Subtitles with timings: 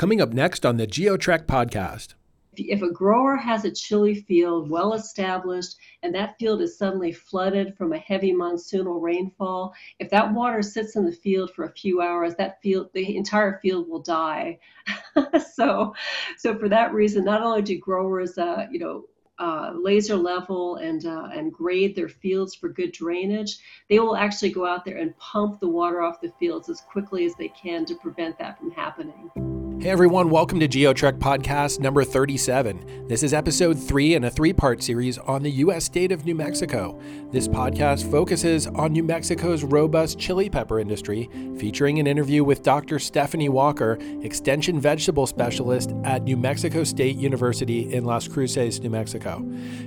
[0.00, 2.14] Coming up next on the GeoTrek podcast.
[2.56, 7.76] If a grower has a chili field well established and that field is suddenly flooded
[7.76, 12.00] from a heavy monsoonal rainfall, if that water sits in the field for a few
[12.00, 14.58] hours, that field, the entire field will die.
[15.54, 15.94] so,
[16.38, 19.04] so for that reason, not only do growers, uh, you know,
[19.38, 23.58] uh, laser level and uh, and grade their fields for good drainage,
[23.90, 27.26] they will actually go out there and pump the water off the fields as quickly
[27.26, 29.69] as they can to prevent that from happening.
[29.80, 33.06] Hey everyone, welcome to GeoTrek Podcast number 37.
[33.08, 35.86] This is episode 3 in a three part series on the U.S.
[35.86, 37.00] state of New Mexico.
[37.32, 42.98] This podcast focuses on New Mexico's robust chili pepper industry, featuring an interview with Dr.
[42.98, 49.38] Stephanie Walker, Extension Vegetable Specialist at New Mexico State University in Las Cruces, New Mexico.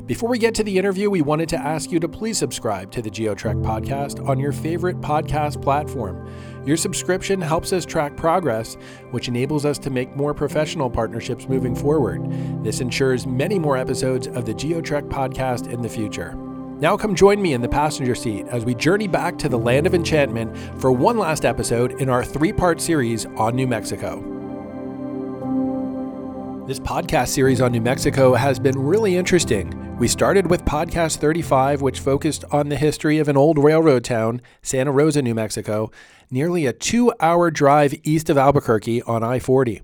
[0.07, 3.03] Before we get to the interview, we wanted to ask you to please subscribe to
[3.03, 6.27] the GeoTrek Podcast on your favorite podcast platform.
[6.65, 8.75] Your subscription helps us track progress,
[9.11, 12.21] which enables us to make more professional partnerships moving forward.
[12.63, 16.35] This ensures many more episodes of the GeoTrek podcast in the future.
[16.79, 19.87] Now, come join me in the passenger seat as we journey back to the land
[19.87, 24.42] of enchantment for one last episode in our three part series on New Mexico.
[26.65, 29.97] This podcast series on New Mexico has been really interesting.
[29.97, 34.41] We started with podcast 35, which focused on the history of an old railroad town,
[34.61, 35.91] Santa Rosa, New Mexico,
[36.31, 39.81] nearly a two hour drive east of Albuquerque on I 40.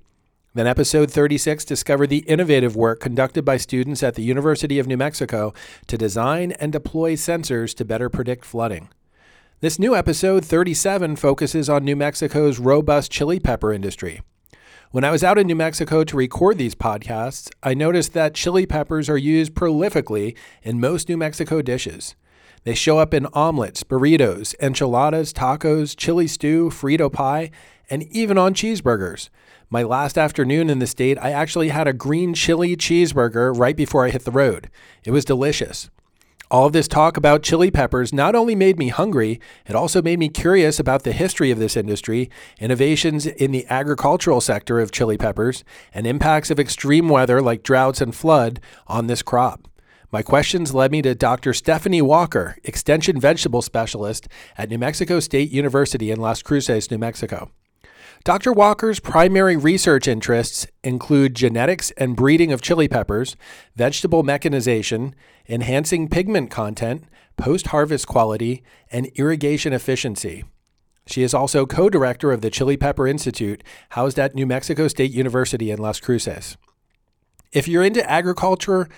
[0.54, 4.96] Then episode 36 discovered the innovative work conducted by students at the University of New
[4.96, 5.54] Mexico
[5.88, 8.88] to design and deploy sensors to better predict flooding.
[9.60, 14.22] This new episode 37 focuses on New Mexico's robust chili pepper industry.
[14.92, 18.66] When I was out in New Mexico to record these podcasts, I noticed that chili
[18.66, 22.16] peppers are used prolifically in most New Mexico dishes.
[22.64, 27.52] They show up in omelets, burritos, enchiladas, tacos, chili stew, Frito pie,
[27.88, 29.30] and even on cheeseburgers.
[29.70, 34.08] My last afternoon in the state, I actually had a green chili cheeseburger right before
[34.08, 34.72] I hit the road.
[35.06, 35.92] It was delicious.
[36.52, 40.18] All of this talk about chili peppers not only made me hungry, it also made
[40.18, 42.28] me curious about the history of this industry,
[42.60, 45.64] innovations in the agricultural sector of chili peppers,
[45.94, 49.68] and impacts of extreme weather like droughts and flood on this crop.
[50.12, 51.54] My questions led me to Dr.
[51.54, 57.52] Stephanie Walker, Extension Vegetable Specialist at New Mexico State University in Las Cruces, New Mexico.
[58.26, 58.52] Dr.
[58.52, 63.38] Walker's primary research interests include genetics and breeding of chili peppers,
[63.76, 65.16] vegetable mechanization,
[65.48, 67.06] enhancing pigment content,
[67.38, 70.44] post harvest quality, and irrigation efficiency.
[71.08, 75.12] She is also co director of the Chili Pepper Institute, housed at New Mexico State
[75.12, 76.58] University in Las Cruces.
[77.52, 78.90] If you're into agriculture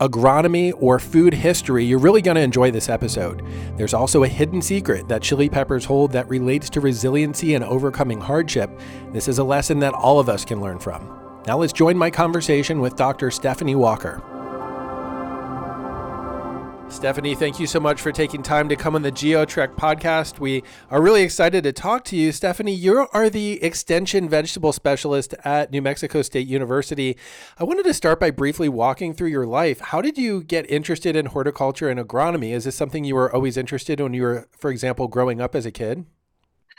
[0.00, 3.42] agronomy, or food history, you're really going to enjoy this episode.
[3.76, 8.20] There's also a hidden secret that chili peppers hold that relates to resiliency and overcoming
[8.20, 8.70] hardship.
[9.12, 11.18] This is a lesson that all of us can learn from.
[11.46, 13.30] Now let's join my conversation with Dr.
[13.30, 14.22] Stephanie Walker.
[16.90, 20.40] Stephanie, thank you so much for taking time to come on the GeoTrek podcast.
[20.40, 22.32] We are really excited to talk to you.
[22.32, 27.16] Stephanie, you are the extension vegetable specialist at New Mexico State University.
[27.56, 29.78] I wanted to start by briefly walking through your life.
[29.80, 32.52] How did you get interested in horticulture and agronomy?
[32.52, 35.54] Is this something you were always interested in when you were, for example, growing up
[35.54, 36.04] as a kid?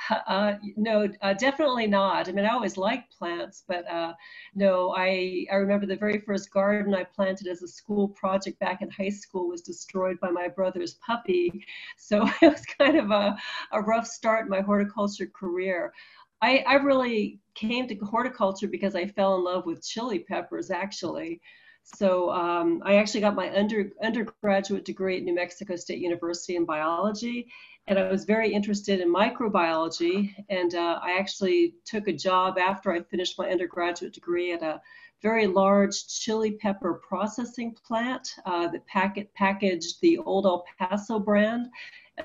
[0.09, 2.29] Uh, no, uh, definitely not.
[2.29, 4.13] I mean, I always liked plants, but uh,
[4.55, 8.81] no, I, I remember the very first garden I planted as a school project back
[8.81, 11.65] in high school was destroyed by my brother's puppy.
[11.97, 13.37] So it was kind of a,
[13.71, 15.93] a rough start in my horticulture career.
[16.41, 21.41] I, I really came to horticulture because I fell in love with chili peppers, actually.
[21.83, 26.65] So um, I actually got my under, undergraduate degree at New Mexico State University in
[26.65, 27.47] biology,
[27.89, 30.35] and I was very interested in microbiology.
[30.49, 34.79] And uh, I actually took a job after I finished my undergraduate degree at a
[35.23, 41.67] very large chili pepper processing plant uh, that packet, packaged the Old El Paso brand,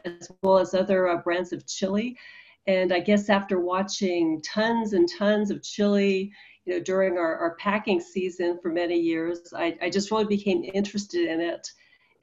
[0.04, 2.18] as well as other uh, brands of chili.
[2.66, 6.30] And I guess after watching tons and tons of chili,
[6.66, 10.62] you know, during our, our packing season for many years, I, I just really became
[10.62, 11.66] interested in it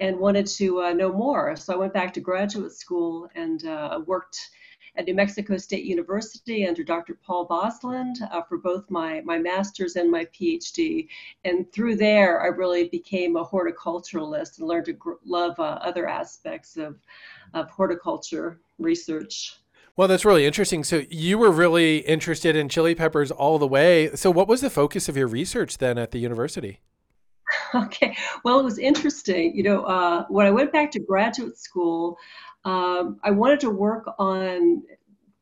[0.02, 1.56] and wanted to uh, know more.
[1.56, 4.38] So I went back to graduate school and uh, worked
[4.98, 7.18] at New Mexico State University under Dr.
[7.24, 11.08] Paul Bosland uh, for both my, my master's and my PhD.
[11.46, 16.08] And through there, I really became a horticulturalist and learned to gr- love uh, other
[16.08, 16.98] aspects of,
[17.54, 19.56] of horticulture research.
[19.96, 20.84] Well, that's really interesting.
[20.84, 24.10] So you were really interested in chili peppers all the way.
[24.16, 26.80] So what was the focus of your research then at the university?
[27.76, 29.56] Okay, well, it was interesting.
[29.56, 32.18] You know, uh, when I went back to graduate school,
[32.66, 34.84] um, I wanted to work on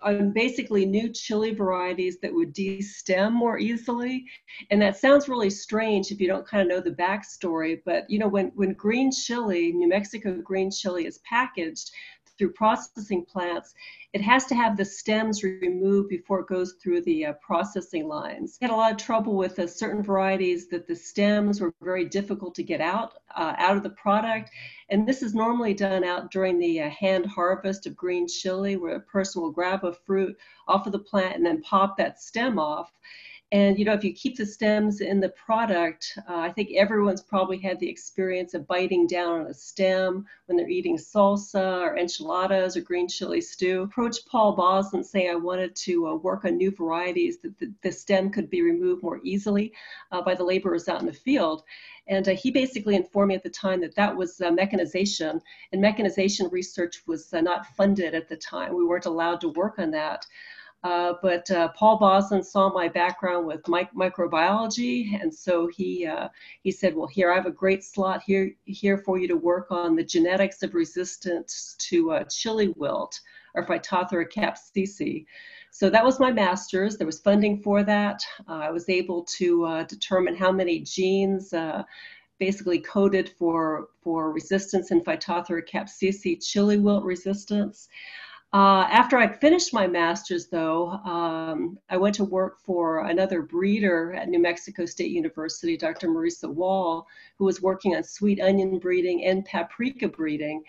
[0.01, 4.23] on basically new chili varieties that would destem more easily.
[4.71, 7.81] And that sounds really strange if you don't kind of know the backstory.
[7.85, 11.91] But you know, when when green chili, New Mexico green chili, is packaged
[12.39, 13.75] through processing plants,
[14.13, 18.57] it has to have the stems removed before it goes through the uh, processing lines.
[18.59, 22.05] We had a lot of trouble with uh, certain varieties that the stems were very
[22.05, 24.49] difficult to get out uh, out of the product.
[24.89, 28.95] And this is normally done out during the uh, hand harvest of green chili, where
[28.95, 30.35] a person will grab a fruit
[30.67, 32.91] off of the plant and then pop that stem off.
[33.51, 37.23] And you know, if you keep the stems in the product, uh, I think everyone's
[37.23, 41.97] probably had the experience of biting down on a stem when they're eating salsa or
[41.97, 43.81] enchiladas or green chili stew.
[43.81, 47.91] Approach Paul Bosland say I wanted to uh, work on new varieties that the, the,
[47.91, 49.73] stem could be removed more easily
[50.11, 51.63] uh, by the laborers out in the field.
[52.05, 55.41] And uh, he basically informed me at the time that that was uh, mechanization,
[55.71, 58.75] and mechanization research was uh, not funded at the time.
[58.75, 60.25] We weren't allowed to work on that.
[60.83, 66.29] Uh, but uh, Paul Bosland saw my background with mic- microbiology, and so he uh,
[66.61, 69.67] he said, "Well, here I have a great slot here here for you to work
[69.71, 73.19] on the genetics of resistance to uh, chili wilt
[73.55, 75.25] or Phytophthora capsici."
[75.71, 76.97] So that was my master's.
[76.97, 78.21] There was funding for that.
[78.47, 81.53] Uh, I was able to determine how many genes
[82.39, 87.89] basically coded for for resistance in Phytophthora capsici chili wilt resistance.
[88.51, 94.13] Uh, after I finished my master's, though, um, I went to work for another breeder
[94.13, 96.07] at New Mexico State University, Dr.
[96.07, 97.05] Marisa Wall,
[97.37, 100.63] who was working on sweet onion breeding and paprika breeding.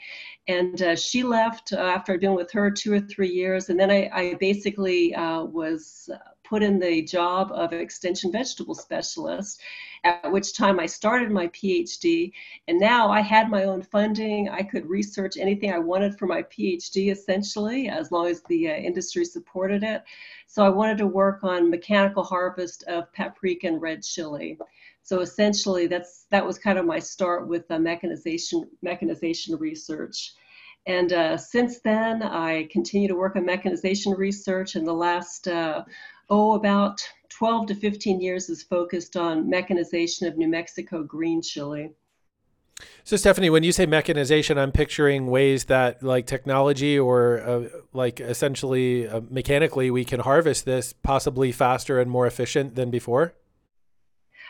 [0.47, 3.71] And uh, she left uh, after I'd been with her two or three years.
[3.71, 6.11] And then I, I basically uh, was
[6.50, 9.61] put in the job of extension vegetable specialist,
[10.02, 12.32] at which time I started my PhD.
[12.67, 14.49] And now I had my own funding.
[14.49, 18.75] I could research anything I wanted for my PhD essentially, as long as the uh,
[18.75, 20.02] industry supported it.
[20.49, 24.58] So I wanted to work on mechanical harvest of paprika and red chili.
[25.03, 30.35] So essentially, that's that was kind of my start with the mechanization mechanization research.
[30.91, 34.75] And uh, since then, I continue to work on mechanization research.
[34.75, 35.85] And the last uh,
[36.29, 41.93] oh, about 12 to 15 years is focused on mechanization of New Mexico green chili.
[43.05, 48.19] So, Stephanie, when you say mechanization, I'm picturing ways that, like technology or uh, like
[48.19, 53.35] essentially uh, mechanically, we can harvest this possibly faster and more efficient than before.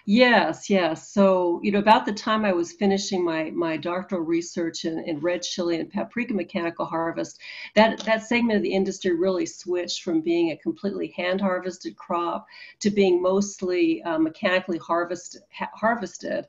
[0.07, 1.09] Yes, yes.
[1.13, 5.21] So, you know, about the time I was finishing my my doctoral research in, in
[5.21, 7.39] red chili and paprika mechanical harvest,
[7.75, 12.47] that that segment of the industry really switched from being a completely hand harvested crop
[12.81, 16.47] to being mostly uh, mechanically harvested ha- harvested.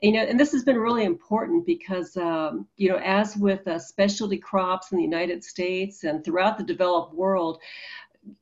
[0.00, 3.78] You know, and this has been really important because um, you know, as with uh,
[3.78, 7.60] specialty crops in the United States and throughout the developed world,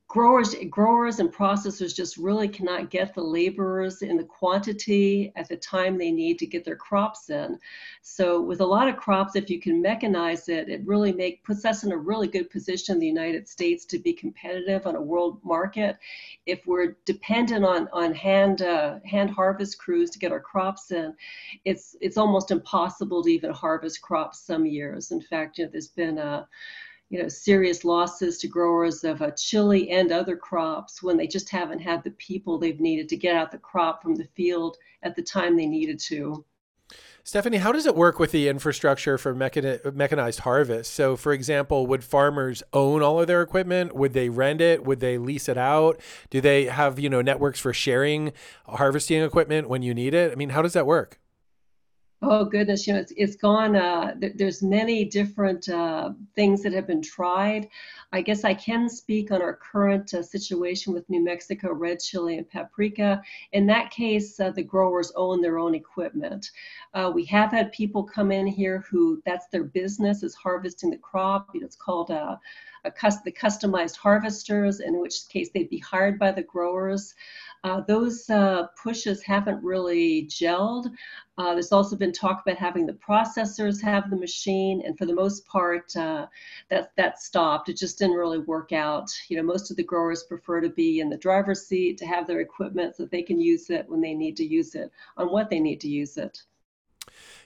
[0.07, 5.57] growers growers and processors just really cannot get the laborers in the quantity at the
[5.57, 7.57] time they need to get their crops in.
[8.03, 11.65] So with a lot of crops if you can mechanize it it really make puts
[11.65, 15.01] us in a really good position in the united states to be competitive on a
[15.01, 15.97] world market.
[16.45, 21.15] If we're dependent on on hand uh, hand harvest crews to get our crops in
[21.65, 25.11] it's it's almost impossible to even harvest crops some years.
[25.11, 26.47] In fact you know there's been a
[27.09, 31.49] you know, serious losses to growers of uh, chili and other crops when they just
[31.49, 35.15] haven't had the people they've needed to get out the crop from the field at
[35.15, 36.43] the time they needed to.
[37.25, 40.93] Stephanie, how does it work with the infrastructure for mechani- mechanized harvest?
[40.93, 43.95] So, for example, would farmers own all of their equipment?
[43.95, 44.83] Would they rent it?
[44.83, 46.01] Would they lease it out?
[46.29, 48.33] Do they have, you know, networks for sharing
[48.67, 50.33] harvesting equipment when you need it?
[50.33, 51.21] I mean, how does that work?
[52.25, 53.75] Oh goodness, you know, it's, it's gone.
[53.75, 57.67] Uh, th- there's many different uh, things that have been tried.
[58.13, 62.37] I guess I can speak on our current uh, situation with New Mexico red chili
[62.37, 63.21] and paprika.
[63.51, 66.51] In that case, uh, the growers own their own equipment.
[66.93, 70.97] Uh, we have had people come in here who that's their business is harvesting the
[70.97, 71.49] crop.
[71.55, 72.09] It's called
[72.83, 77.13] the customized harvesters, in which case they'd be hired by the growers.
[77.63, 80.91] Uh, those uh, pushes haven't really gelled.
[81.37, 85.15] Uh, there's also been talk about having the processors have the machine, and for the
[85.15, 86.27] most part, uh,
[86.69, 87.69] that that stopped.
[87.69, 89.09] It just didn't really work out.
[89.29, 92.27] You know, most of the growers prefer to be in the driver's seat to have
[92.27, 95.49] their equipment so they can use it when they need to use it on what
[95.49, 96.43] they need to use it.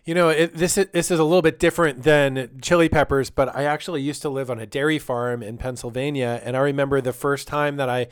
[0.05, 3.53] You know, it, this is, this is a little bit different than chili peppers, but
[3.53, 7.11] I actually used to live on a dairy farm in Pennsylvania, and I remember the
[7.11, 8.07] first time that I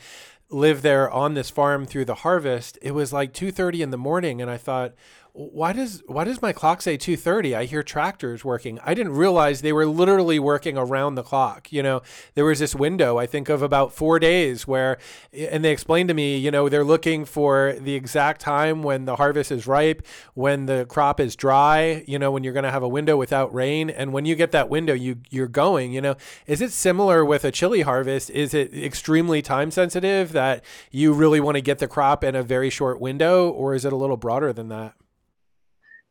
[0.50, 2.78] lived there on this farm through the harvest.
[2.82, 4.94] It was like two thirty in the morning, and I thought,
[5.36, 7.54] why does why does my clock say 2:30?
[7.54, 8.80] I hear tractors working.
[8.82, 11.70] I didn't realize they were literally working around the clock.
[11.70, 12.00] You know,
[12.34, 14.96] there was this window I think of about 4 days where
[15.34, 19.16] and they explained to me, you know, they're looking for the exact time when the
[19.16, 22.82] harvest is ripe, when the crop is dry, you know, when you're going to have
[22.82, 26.16] a window without rain and when you get that window you you're going, you know.
[26.46, 28.30] Is it similar with a chili harvest?
[28.30, 32.42] Is it extremely time sensitive that you really want to get the crop in a
[32.42, 34.94] very short window or is it a little broader than that?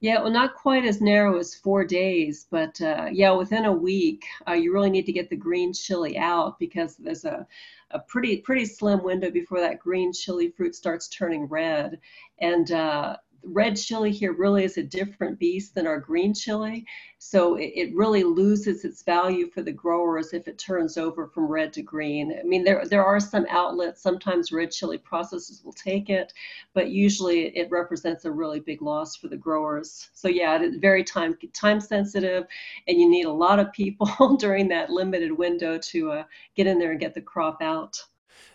[0.01, 4.23] Yeah, well, not quite as narrow as four days, but uh, yeah, within a week,
[4.47, 7.47] uh, you really need to get the green chili out because there's a,
[7.91, 11.99] a pretty pretty slim window before that green chili fruit starts turning red,
[12.39, 16.85] and uh, red chili here really is a different beast than our green chili.
[17.17, 21.47] So it, it, really loses its value for the growers if it turns over from
[21.47, 22.37] red to green.
[22.39, 26.33] I mean, there, there are some outlets, sometimes red chili processors will take it,
[26.73, 30.09] but usually it represents a really big loss for the growers.
[30.13, 32.45] So yeah, it is very time, time sensitive
[32.87, 36.23] and you need a lot of people during that limited window to uh,
[36.55, 38.01] get in there and get the crop out.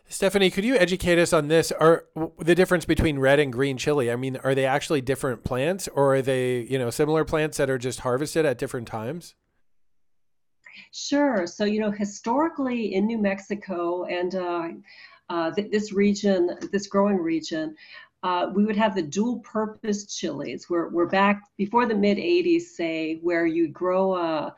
[0.08, 1.70] Stephanie, could you educate us on this?
[1.70, 2.06] Are
[2.38, 4.10] the difference between red and green chili?
[4.10, 7.70] I mean, are they actually different plants, or are they, you know, similar plants that
[7.70, 9.34] are just harvested at different times?
[10.92, 11.46] Sure.
[11.46, 14.68] So, you know, historically in New Mexico and uh,
[15.28, 17.76] uh, th- this region, this growing region,
[18.22, 20.68] uh, we would have the dual purpose chilies.
[20.68, 24.54] We're, we're back before the mid 80s, say, where you grow a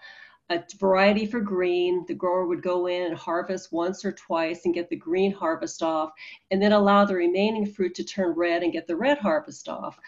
[0.52, 2.04] a variety for green.
[2.06, 5.82] The grower would go in and harvest once or twice and get the green harvest
[5.82, 6.12] off,
[6.50, 9.98] and then allow the remaining fruit to turn red and get the red harvest off.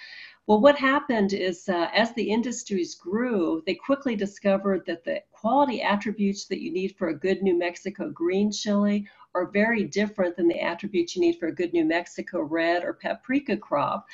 [0.47, 5.81] Well, what happened is uh, as the industries grew, they quickly discovered that the quality
[5.81, 10.47] attributes that you need for a good New Mexico green chili are very different than
[10.49, 14.07] the attributes you need for a good New Mexico red or paprika crop.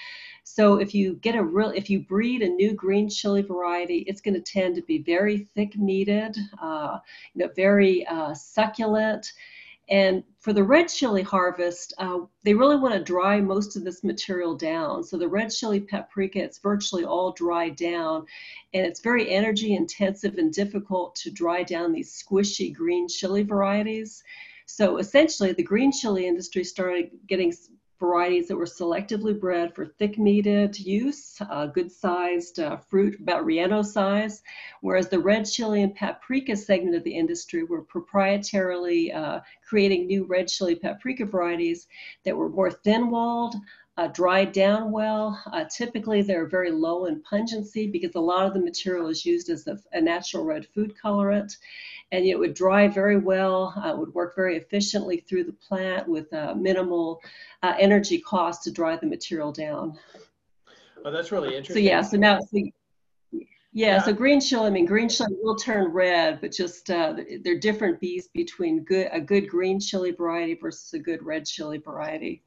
[0.45, 4.21] So if you get a real, if you breed a new green chili variety, it's
[4.21, 6.99] going to tend to be very thick meated, uh,
[7.35, 9.33] you know, very uh, succulent.
[9.91, 14.05] And for the red chili harvest, uh, they really want to dry most of this
[14.05, 15.03] material down.
[15.03, 18.25] So the red chili paprika, it's virtually all dried down,
[18.73, 24.23] and it's very energy intensive and difficult to dry down these squishy green chili varieties.
[24.67, 27.53] So essentially, the green chili industry started getting
[28.01, 33.45] varieties that were selectively bred for thick meated use, uh, good sized uh, fruit, about
[33.45, 34.43] relleno size,
[34.81, 40.25] whereas the red chili and paprika segment of the industry were proprietarily uh, creating new
[40.25, 41.87] red chili paprika varieties
[42.25, 43.55] that were more thin walled.
[44.01, 45.39] Uh, dried down well.
[45.53, 49.51] Uh, typically, they're very low in pungency because a lot of the material is used
[49.51, 51.59] as a, a natural red food colorant
[52.11, 56.33] and it would dry very well, uh, would work very efficiently through the plant with
[56.33, 57.21] uh, minimal
[57.63, 59.99] uh, energy cost to dry the material down.
[61.05, 61.75] Oh, that's really interesting.
[61.75, 63.43] So yeah, so now, so, yeah,
[63.75, 67.59] yeah, so green chili, I mean, green chili will turn red, but just uh, they're
[67.59, 72.43] different bees between good a good green chili variety versus a good red chili variety.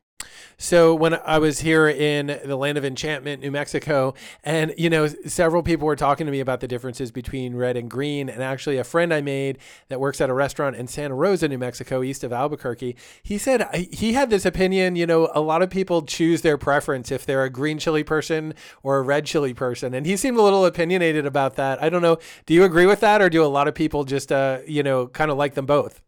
[0.57, 5.07] So when I was here in the land of enchantment, New Mexico, and you know,
[5.07, 8.29] several people were talking to me about the differences between red and green.
[8.29, 9.57] And actually, a friend I made
[9.89, 13.67] that works at a restaurant in Santa Rosa, New Mexico, east of Albuquerque, he said
[13.73, 14.95] he had this opinion.
[14.95, 18.53] You know, a lot of people choose their preference if they're a green chili person
[18.81, 21.81] or a red chili person, and he seemed a little opinionated about that.
[21.81, 22.17] I don't know.
[22.45, 25.07] Do you agree with that, or do a lot of people just, uh, you know,
[25.07, 26.01] kind of like them both?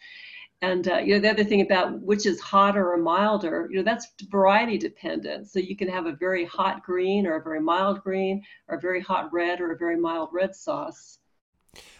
[0.64, 3.84] And uh, you know the other thing about which is hotter or milder, you know
[3.84, 5.50] that's variety dependent.
[5.50, 8.82] So you can have a very hot green or a very mild green, or a
[8.82, 11.18] very hot red or a very mild red sauce.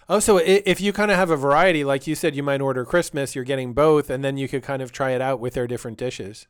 [0.10, 2.84] Oh, so if you kind of have a variety, like you said, you might order
[2.84, 5.68] Christmas, you're getting both, and then you could kind of try it out with their
[5.68, 6.48] different dishes.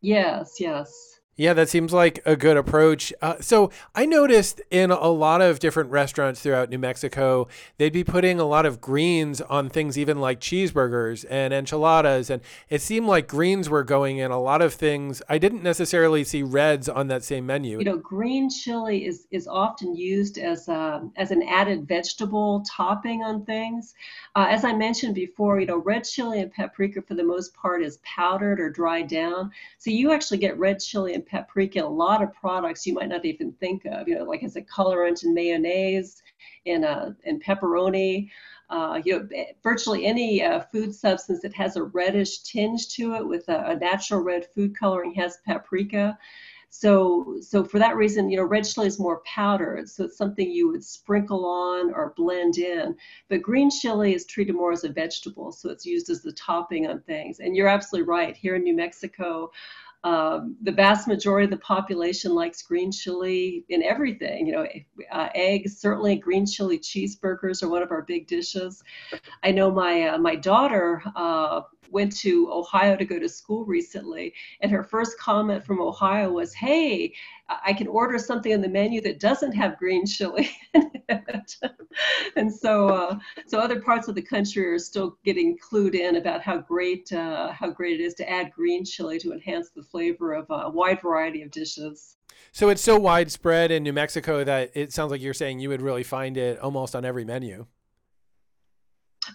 [0.00, 1.17] Yes, yes.
[1.38, 3.12] Yeah, that seems like a good approach.
[3.22, 8.02] Uh, so I noticed in a lot of different restaurants throughout New Mexico, they'd be
[8.02, 12.28] putting a lot of greens on things, even like cheeseburgers and enchiladas.
[12.28, 15.22] And it seemed like greens were going in a lot of things.
[15.28, 17.78] I didn't necessarily see reds on that same menu.
[17.78, 22.64] You know, green chili is, is often used as, a, um, as an added vegetable
[22.68, 23.94] topping on things.
[24.34, 27.80] Uh, as I mentioned before, you know, red chili and paprika for the most part
[27.80, 29.52] is powdered or dried down.
[29.78, 33.24] So you actually get red chili and paprika a lot of products you might not
[33.24, 36.22] even think of, you know, like as a colorant in mayonnaise,
[36.64, 38.28] in, uh, in pepperoni.
[38.70, 39.28] Uh, you know,
[39.62, 43.76] virtually any uh, food substance that has a reddish tinge to it with a, a
[43.76, 46.18] natural red food coloring has paprika.
[46.70, 50.50] So, so for that reason, you know, red chili is more powdered, so it's something
[50.50, 52.94] you would sprinkle on or blend in.
[53.30, 56.86] But green chili is treated more as a vegetable, so it's used as the topping
[56.86, 57.40] on things.
[57.40, 58.36] And you're absolutely right.
[58.36, 59.50] Here in New Mexico,
[60.04, 64.46] um, the vast majority of the population likes green chili in everything.
[64.46, 64.66] You know,
[65.10, 68.82] uh, eggs, certainly green chili cheeseburgers are one of our big dishes.
[69.42, 74.34] I know my uh, my daughter uh, went to Ohio to go to school recently,
[74.60, 77.12] and her first comment from Ohio was, "Hey,
[77.48, 80.50] I can order something on the menu that doesn't have green chili."
[82.36, 86.42] and so, uh, so other parts of the country are still getting clued in about
[86.42, 90.32] how great uh, how great it is to add green chili to enhance the flavor
[90.32, 92.16] of a wide variety of dishes.
[92.52, 95.82] So it's so widespread in New Mexico that it sounds like you're saying you would
[95.82, 97.66] really find it almost on every menu.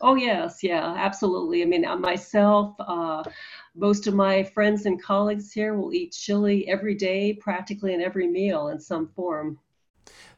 [0.06, 1.62] Oh yes, yeah, absolutely.
[1.62, 3.24] I mean, uh, myself, uh,
[3.74, 8.28] most of my friends and colleagues here will eat chili every day, practically in every
[8.28, 9.58] meal in some form.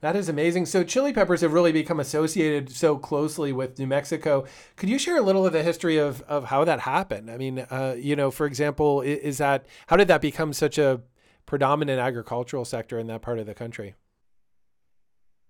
[0.01, 0.67] That is amazing.
[0.67, 4.45] So chili peppers have really become associated so closely with New Mexico.
[4.75, 7.31] Could you share a little of the history of, of how that happened?
[7.31, 11.01] I mean, uh, you know, for example, is that how did that become such a
[11.47, 13.95] predominant agricultural sector in that part of the country?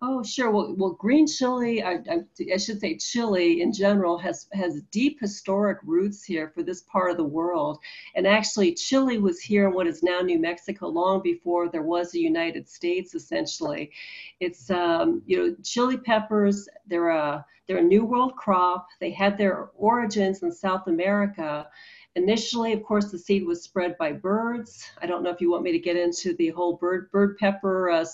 [0.08, 0.52] Oh, sure.
[0.52, 2.20] Well, well green chili, I, I,
[2.54, 7.10] I, should say chili in general, has, has deep historic roots here for this part
[7.10, 7.80] of the world.
[8.14, 12.14] And actually, Chile was here in what is now New Mexico long before there was
[12.14, 13.90] a United States, essentially.
[14.40, 18.88] It's, um, you know, chili peppers, they're a, they're a New World crop.
[19.00, 21.68] They had their origins in South America.
[22.16, 24.90] Initially, of course, the seed was spread by birds.
[25.02, 27.90] I don't know if you want me to get into the whole bird bird pepper
[27.90, 28.06] uh,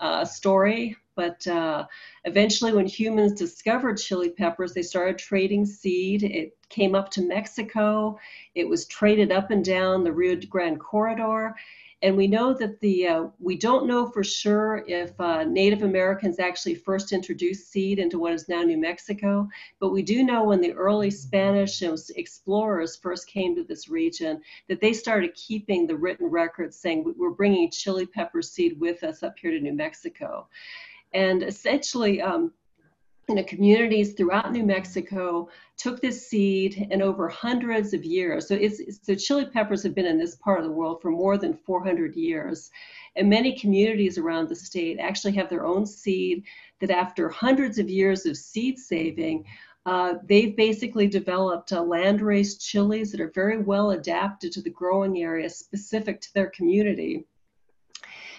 [0.00, 1.86] uh, story, but uh,
[2.24, 6.22] eventually, when humans discovered chili peppers, they started trading seed.
[6.22, 8.18] It came up to Mexico.
[8.54, 11.54] It was traded up and down the Rio Grande corridor.
[12.02, 16.38] And we know that the, uh, we don't know for sure if uh, Native Americans
[16.38, 19.48] actually first introduced seed into what is now New Mexico,
[19.80, 24.80] but we do know when the early Spanish explorers first came to this region that
[24.80, 29.38] they started keeping the written records saying, we're bringing chili pepper seed with us up
[29.38, 30.48] here to New Mexico.
[31.14, 32.52] And essentially, um,
[33.28, 38.46] you know, communities throughout New Mexico took this seed and over hundreds of years.
[38.46, 41.36] So it's so chili peppers have been in this part of the world for more
[41.36, 42.70] than 400 years.
[43.16, 46.44] And many communities around the state actually have their own seed
[46.80, 49.44] that after hundreds of years of seed saving,
[49.86, 55.22] uh, they've basically developed uh, landrace chilies that are very well adapted to the growing
[55.22, 57.24] area specific to their community.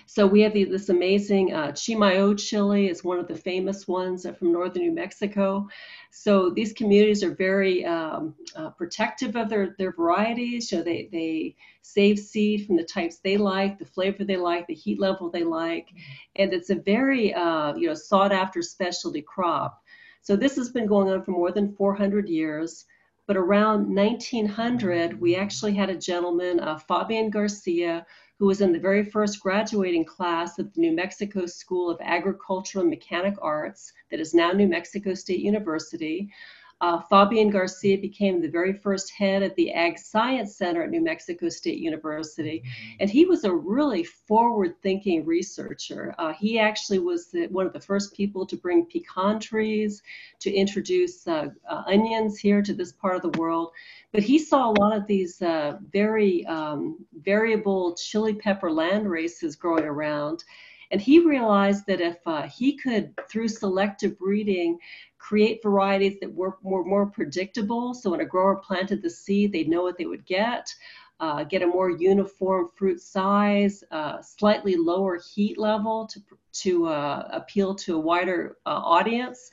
[0.10, 4.26] So we have the, this amazing uh, Chimayo chili is one of the famous ones
[4.40, 5.68] from northern New Mexico.
[6.12, 10.70] So these communities are very um, uh, protective of their, their varieties.
[10.70, 14.74] So they, they save seed from the types they like, the flavor they like, the
[14.74, 15.90] heat level they like.
[16.38, 19.84] And it's a very uh, you know, sought after specialty crop.
[20.22, 22.86] So this has been going on for more than 400 years.
[23.28, 28.06] But around 1900, we actually had a gentleman, uh, Fabian Garcia,
[28.40, 32.84] who was in the very first graduating class of the New Mexico School of Agricultural
[32.84, 36.32] and Mechanic Arts, that is now New Mexico State University.
[36.80, 41.02] Uh, Fabian Garcia became the very first head at the Ag Science Center at New
[41.02, 42.62] Mexico State University,
[43.00, 46.14] and he was a really forward-thinking researcher.
[46.20, 50.04] Uh, he actually was the, one of the first people to bring pecan trees,
[50.40, 53.72] to introduce uh, uh onions here to this part of the world.
[54.12, 59.56] But he saw a lot of these uh, very um, variable chili pepper land races
[59.56, 60.44] growing around.
[60.92, 64.80] And he realized that if uh, he could, through selective breeding,
[65.18, 69.70] create varieties that were more, more predictable, so when a grower planted the seed, they'd
[69.70, 70.74] know what they would get,
[71.20, 76.22] uh, get a more uniform fruit size, uh, slightly lower heat level to,
[76.54, 79.50] to uh, appeal to a wider uh, audience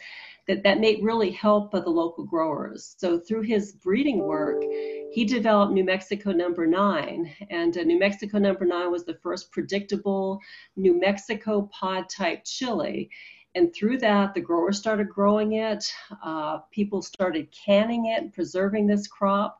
[0.46, 2.96] that that may really help the local growers.
[2.98, 4.62] So through his breeding work,
[5.11, 7.33] he developed New Mexico number nine.
[7.50, 10.38] And uh, New Mexico number nine was the first predictable
[10.77, 13.09] New Mexico pod type chili.
[13.55, 15.85] And through that, the growers started growing it.
[16.25, 19.59] Uh, people started canning it and preserving this crop.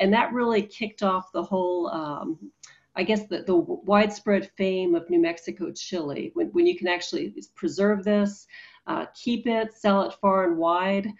[0.00, 2.50] And that really kicked off the whole um,
[2.96, 7.34] I guess the, the widespread fame of New Mexico chili, when, when you can actually
[7.54, 8.46] preserve this,
[8.86, 11.12] uh, keep it, sell it far and wide.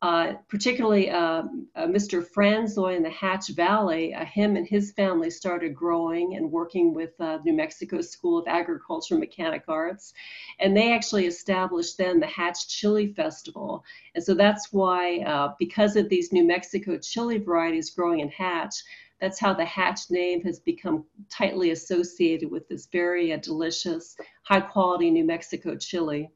[0.00, 1.42] Uh, particularly uh,
[1.74, 2.24] uh, Mr.
[2.24, 7.20] Franzoy in the Hatch Valley, uh, him and his family started growing and working with
[7.20, 10.14] uh, New Mexico School of Agriculture and Mechanic Arts.
[10.60, 13.84] And they actually established then the Hatch Chili Festival.
[14.14, 18.76] And so that's why, because of these New Mexico chili varieties growing in Hatch,
[19.20, 25.10] that's how the Hatch name has become tightly associated with this very delicious, high quality
[25.10, 26.30] New Mexico chili.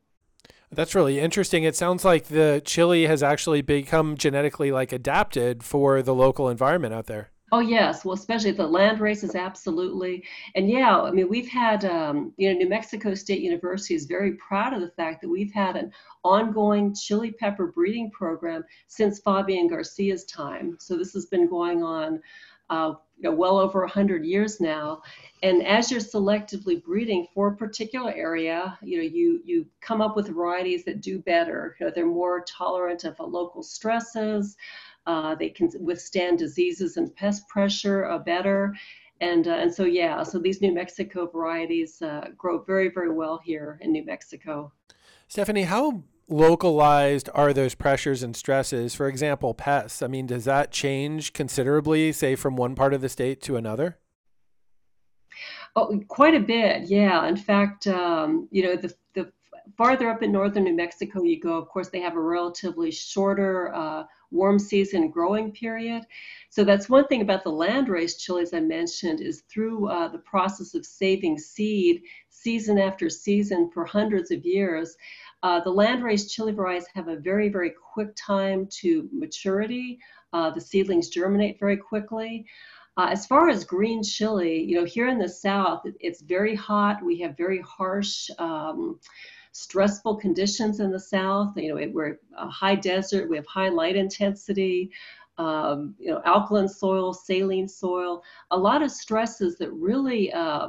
[0.75, 1.65] That's really interesting.
[1.65, 6.95] It sounds like the chili has actually become genetically like adapted for the local environment
[6.95, 7.31] out there.
[7.55, 12.33] Oh yes, well especially the land races, absolutely, and yeah, I mean we've had, um,
[12.39, 15.77] you know, New Mexico State University is very proud of the fact that we've had
[15.77, 15.93] an
[16.25, 20.79] ongoing chili pepper breeding program since Fabian Garcia's time.
[20.81, 22.23] So this has been going on
[22.71, 25.03] uh, you know, well over 100 years now.
[25.43, 30.17] And as you're selectively breeding for a particular area, you know, you, you come up
[30.17, 31.77] with varieties that do better.
[31.79, 34.57] You know, they're more tolerant of local stresses.
[35.07, 38.75] Uh, they can withstand diseases and pest pressure uh, better.
[39.21, 43.41] And, uh, and so, yeah, so these New Mexico varieties uh, grow very, very well
[43.45, 44.73] here in New Mexico.
[45.29, 48.95] Stephanie, how localized are those pressures and stresses?
[48.95, 50.03] For example, pests.
[50.03, 53.99] I mean, does that change considerably, say, from one part of the state to another?
[55.77, 57.27] Oh, quite a bit, yeah.
[57.27, 59.33] In fact, um, you know, the, the
[59.77, 63.75] farther up in northern New Mexico you go, of course, they have a relatively shorter
[63.75, 66.03] uh, warm season growing period.
[66.51, 70.75] So that's one thing about the landrace chilies I mentioned is through uh, the process
[70.75, 74.97] of saving seed season after season for hundreds of years,
[75.43, 79.99] uh, the landrace chili varieties have a very, very quick time to maturity.
[80.33, 82.47] Uh, the seedlings germinate very quickly.
[82.97, 87.03] Uh, as far as green chili, you know, here in the South, it's very hot.
[87.03, 89.01] We have very harsh, um,
[89.53, 91.57] stressful conditions in the South.
[91.57, 93.31] You know, we're a high desert.
[93.31, 94.91] We have high light intensity.
[95.39, 100.69] Um, you know, alkaline soil, saline soil, a lot of stresses that really uh,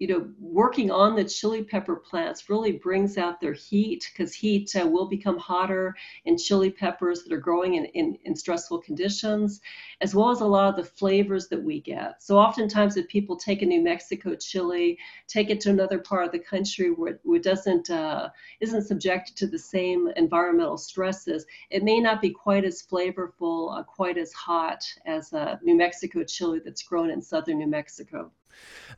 [0.00, 4.74] you know, working on the chili pepper plants really brings out their heat because heat
[4.74, 9.60] uh, will become hotter in chili peppers that are growing in, in, in, stressful conditions,
[10.00, 12.22] as well as a lot of the flavors that we get.
[12.22, 16.32] So oftentimes if people take a New Mexico chili, take it to another part of
[16.32, 21.44] the country where it, where it doesn't, uh, isn't subjected to the same environmental stresses,
[21.68, 26.24] it may not be quite as flavorful, uh, quite as hot as a New Mexico
[26.24, 28.32] chili that's grown in southern New Mexico.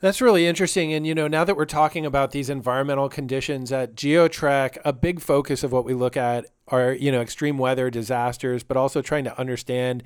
[0.02, 0.92] That's really interesting.
[0.92, 5.20] And, you know, now that we're talking about these environmental conditions at GeoTrek, a big
[5.20, 9.22] focus of what we look at are, you know, extreme weather disasters, but also trying
[9.22, 10.02] to understand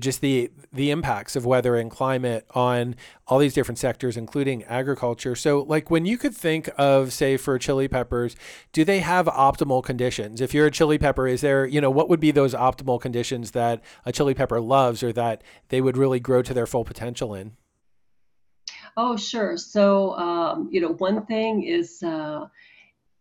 [0.00, 2.96] just the the impacts of weather and climate on
[3.28, 5.36] all these different sectors, including agriculture.
[5.36, 8.34] So, like when you could think of, say, for chili peppers,
[8.72, 10.40] do they have optimal conditions?
[10.40, 13.52] If you're a chili pepper, is there, you know, what would be those optimal conditions
[13.52, 17.32] that a chili pepper loves or that they would really grow to their full potential
[17.32, 17.52] in?
[18.96, 19.56] Oh, sure.
[19.56, 22.46] So, um, you know, one thing is uh,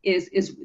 [0.04, 0.58] is is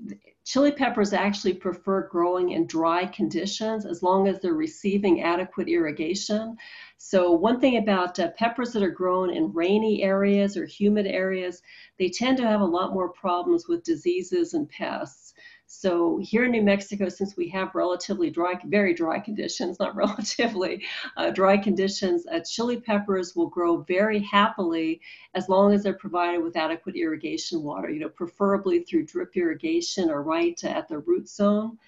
[0.45, 6.57] chili peppers actually prefer growing in dry conditions as long as they're receiving adequate irrigation.
[6.99, 11.63] So, one thing about uh, peppers that are grown in rainy areas or humid areas,
[11.99, 15.35] they tend to have a lot more problems with diseases and pests.
[15.73, 20.85] So here in New Mexico, since we have relatively dry, very dry conditions, not relatively
[21.17, 25.01] uh, dry conditions, uh, chili peppers will grow very happily
[25.35, 30.11] as long as they're provided with adequate irrigation water, you know, preferably through drip irrigation
[30.11, 31.79] or right at the root zone.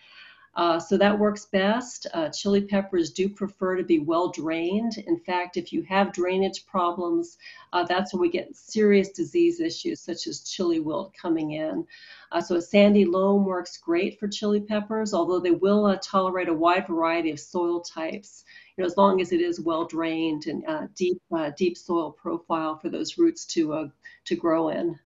[0.55, 2.07] Uh, so that works best.
[2.12, 4.99] Uh, chili peppers do prefer to be well drained.
[5.07, 7.38] In fact, if you have drainage problems,
[7.73, 11.87] uh, that's when we get serious disease issues such as chili wilt coming in.
[12.33, 16.49] Uh, so a sandy loam works great for chili peppers, although they will uh, tolerate
[16.49, 18.45] a wide variety of soil types.
[18.77, 21.21] You know, as long as it is well drained and uh, deep,
[21.57, 23.91] deep soil profile for those roots to
[24.25, 24.99] to grow in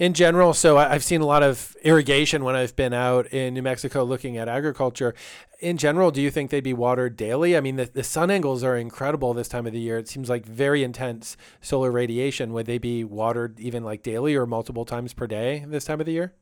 [0.00, 3.60] in general, so I've seen a lot of irrigation when I've been out in New
[3.60, 5.14] Mexico looking at agriculture.
[5.60, 7.54] In general, do you think they'd be watered daily?
[7.54, 9.98] I mean, the, the sun angles are incredible this time of the year.
[9.98, 12.54] It seems like very intense solar radiation.
[12.54, 16.06] Would they be watered even like daily or multiple times per day this time of
[16.06, 16.32] the year?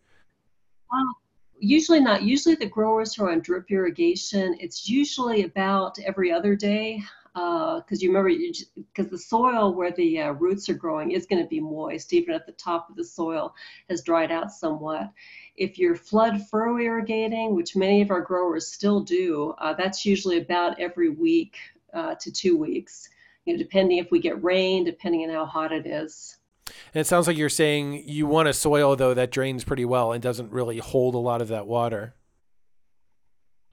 [0.92, 1.16] Well,
[1.58, 2.22] usually not.
[2.22, 4.56] Usually the growers are on drip irrigation.
[4.60, 7.02] It's usually about every other day
[7.38, 8.30] because uh, you remember
[8.76, 12.34] because the soil where the uh, roots are growing is going to be moist even
[12.34, 13.54] if the top of the soil
[13.88, 15.10] has dried out somewhat.
[15.56, 20.38] If you're flood furrow irrigating which many of our growers still do uh, that's usually
[20.38, 21.56] about every week
[21.94, 23.08] uh, to two weeks
[23.44, 26.36] you know, depending if we get rain depending on how hot it is.
[26.92, 30.12] And it sounds like you're saying you want a soil though that drains pretty well
[30.12, 32.14] and doesn't really hold a lot of that water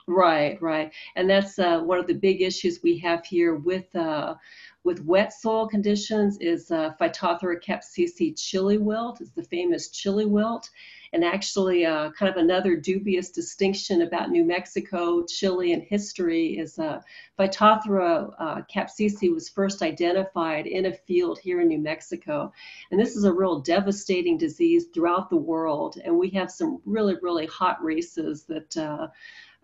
[0.08, 4.36] Right, right, and that's uh, one of the big issues we have here with uh,
[4.84, 9.20] with wet soil conditions is uh, Phytophthora capsici chili wilt.
[9.20, 10.70] It's the famous chili wilt,
[11.12, 16.78] and actually, uh, kind of another dubious distinction about New Mexico, Chile, and history is
[16.78, 17.00] uh,
[17.38, 22.52] Phytophthora uh, was first identified in a field here in New Mexico.
[22.90, 25.96] And this is a real devastating disease throughout the world.
[26.04, 29.08] And we have some really, really hot races that uh,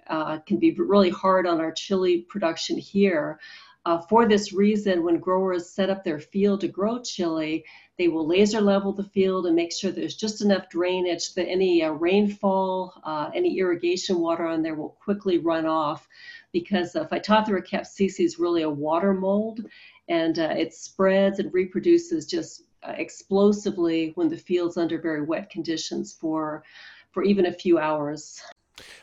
[0.09, 3.39] uh, can be really hard on our chili production here.
[3.85, 7.65] Uh, for this reason, when growers set up their field to grow chili,
[7.99, 11.83] they will laser level the field and make sure there's just enough drainage that any
[11.83, 16.09] uh, rainfall, uh, any irrigation water on there will quickly run off
[16.53, 19.61] because uh, Phytophthora capsici is really a water mold
[20.09, 25.51] and uh, it spreads and reproduces just uh, explosively when the field's under very wet
[25.51, 26.63] conditions for,
[27.11, 28.41] for even a few hours.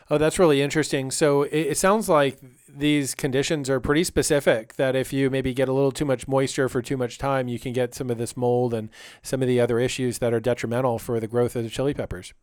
[0.09, 1.11] Oh, that's really interesting.
[1.11, 4.75] So it, it, sounds like these conditions are pretty specific.
[4.75, 7.59] That if you maybe get a little too much moisture for too much time, you
[7.59, 8.89] can get some of this mold and
[9.21, 12.33] some of the other issues that are detrimental for the growth of the chili peppers.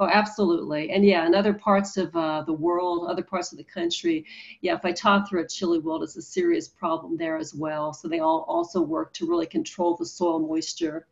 [0.00, 0.90] Oh, absolutely.
[0.90, 4.24] And yeah, in other parts of uh, the world, other parts of the country,
[4.62, 7.92] yeah, Phytophthora chili wilt is a serious problem there as well.
[7.92, 11.06] So they all also work to really control the soil moisture.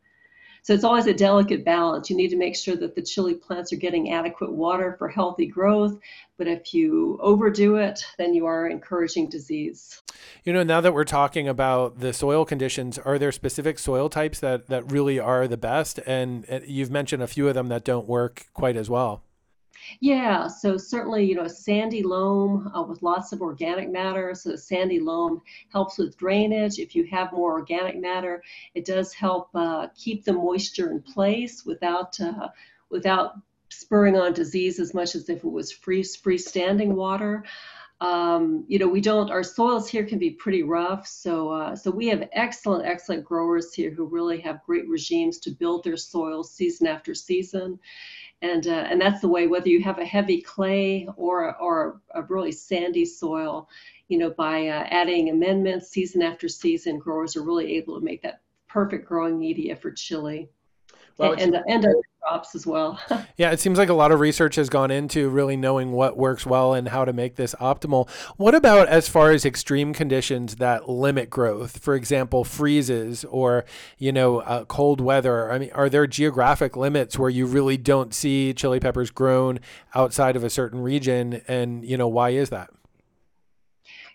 [0.63, 2.11] So it's always a delicate balance.
[2.11, 5.47] You need to make sure that the chili plants are getting adequate water for healthy
[5.47, 5.99] growth.
[6.37, 10.03] But if you overdo it, then you are encouraging disease.
[10.45, 14.41] You know, now that we're talking about the soil conditions, are there specific soil types
[14.41, 15.99] that, that really are the best?
[16.07, 19.23] And you've mentioned a few of them that don't work quite as well.
[20.01, 24.35] Yeah, so certainly, you know, sandy loam uh, with lots of organic matter.
[24.35, 26.79] So sandy loam helps with drainage.
[26.79, 28.43] If you have more organic matter,
[28.75, 32.49] it does help uh, keep the moisture in place without uh,
[32.91, 33.35] without
[33.71, 37.45] spurring on disease as much as if it was free freestanding water.
[38.01, 39.31] Um, you know, we don't.
[39.31, 43.75] Our soils here can be pretty rough, so uh, so we have excellent, excellent growers
[43.75, 47.81] here who really have great regimes to build their soils season after season
[48.43, 52.23] and uh, and that's the way whether you have a heavy clay or or a
[52.23, 53.69] really sandy soil
[54.09, 58.23] you know by uh, adding amendments season after season growers are really able to make
[58.23, 60.49] that perfect growing media for chili
[61.19, 63.01] well, and, and, and other crops as well.
[63.37, 66.47] yeah, it seems like a lot of research has gone into really knowing what works
[66.47, 68.09] well and how to make this optimal.
[68.37, 71.79] What about as far as extreme conditions that limit growth?
[71.79, 73.65] For example, freezes or
[73.99, 75.51] you know uh, cold weather.
[75.51, 79.61] I mean, are there geographic limits where you really don't see chili peppers grown
[79.95, 81.43] outside of a certain region?
[81.49, 82.71] And you know why is that?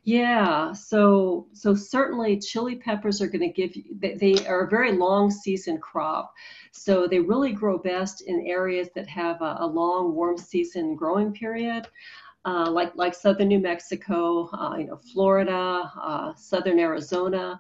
[0.06, 4.70] Yeah, so so certainly chili peppers are going to give you they, they, are a
[4.70, 6.34] very long season crop.
[6.74, 11.32] So they really grow best in areas that have a, a long warm season growing
[11.32, 11.88] period.
[12.46, 17.58] Uh, like like southern New Mexico, uh, you know, Florida, uh, southern Arizona.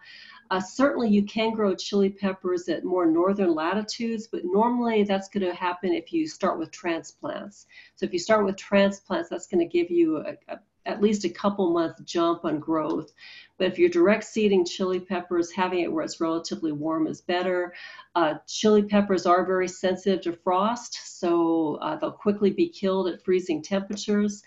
[0.51, 5.45] Uh, certainly, you can grow chili peppers at more northern latitudes, but normally that's going
[5.45, 7.65] to happen if you start with transplants.
[7.95, 11.25] So if you start with transplants, that's going to give you a, a at least
[11.25, 13.13] a couple month jump on growth.
[13.57, 17.73] But if you're direct seeding chili peppers, having it where it's relatively warm is better.
[18.15, 23.23] Uh, chili peppers are very sensitive to frost, so uh, they'll quickly be killed at
[23.23, 24.43] freezing temperatures.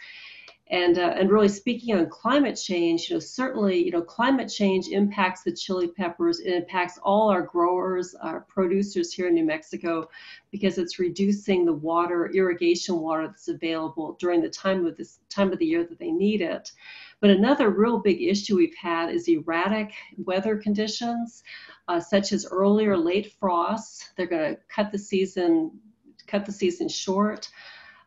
[0.68, 4.88] And, uh, and really speaking on climate change, you know, certainly, you know, climate change
[4.88, 6.40] impacts the chili peppers.
[6.40, 10.08] It impacts all our growers, our producers here in New Mexico,
[10.50, 15.52] because it's reducing the water, irrigation water that's available during the time of this time
[15.52, 16.72] of the year that they need it.
[17.20, 21.44] But another real big issue we've had is erratic weather conditions,
[21.86, 24.10] uh, such as early or late frosts.
[24.16, 25.78] They're going to cut the season,
[26.26, 27.48] cut the season short.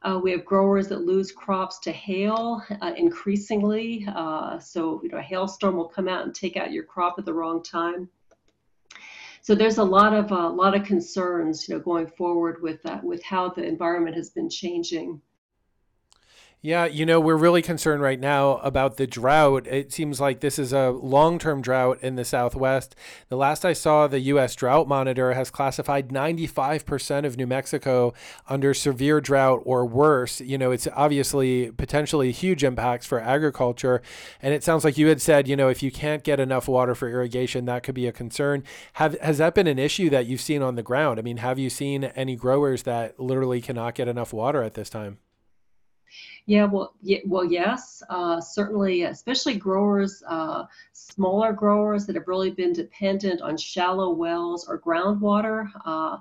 [0.01, 4.07] Uh, we have growers that lose crops to hail uh, increasingly.
[4.15, 7.25] Uh, so, you know, a hailstorm will come out and take out your crop at
[7.25, 8.09] the wrong time.
[9.41, 12.81] So there's a lot of a uh, lot of concerns, you know, going forward with
[12.83, 15.21] that, with how the environment has been changing.
[16.61, 19.65] Yeah, you know, we're really concerned right now about the drought.
[19.65, 22.97] It seems like this is a long term drought in the Southwest.
[23.29, 24.57] The last I saw, the U.S.
[24.57, 28.13] Drought Monitor has classified 95% of New Mexico
[28.49, 30.41] under severe drought or worse.
[30.41, 34.01] You know, it's obviously potentially huge impacts for agriculture.
[34.41, 36.93] And it sounds like you had said, you know, if you can't get enough water
[36.93, 38.65] for irrigation, that could be a concern.
[38.93, 41.19] Have, has that been an issue that you've seen on the ground?
[41.19, 44.89] I mean, have you seen any growers that literally cannot get enough water at this
[44.89, 45.19] time?
[46.49, 52.49] Yeah, well, yeah, well, yes, uh, certainly, especially growers, uh, smaller growers that have really
[52.49, 55.69] been dependent on shallow wells or groundwater.
[55.85, 56.19] Uh, a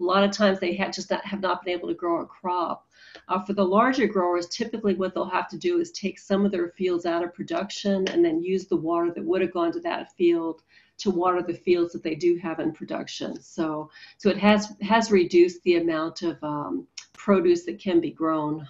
[0.00, 2.88] lot of times they have just not, have not been able to grow a crop.
[3.28, 6.50] Uh, for the larger growers, typically what they'll have to do is take some of
[6.50, 9.78] their fields out of production and then use the water that would have gone to
[9.78, 10.62] that field
[10.98, 13.40] to water the fields that they do have in production.
[13.40, 18.66] So, so it has has reduced the amount of um, produce that can be grown.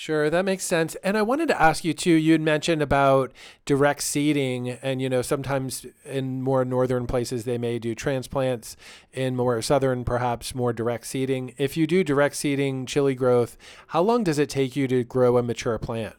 [0.00, 0.94] Sure, that makes sense.
[1.02, 2.12] And I wanted to ask you too.
[2.12, 3.32] You had mentioned about
[3.64, 8.76] direct seeding, and you know sometimes in more northern places they may do transplants.
[9.12, 11.52] In more southern, perhaps more direct seeding.
[11.58, 13.56] If you do direct seeding chili growth,
[13.88, 16.14] how long does it take you to grow a mature plant?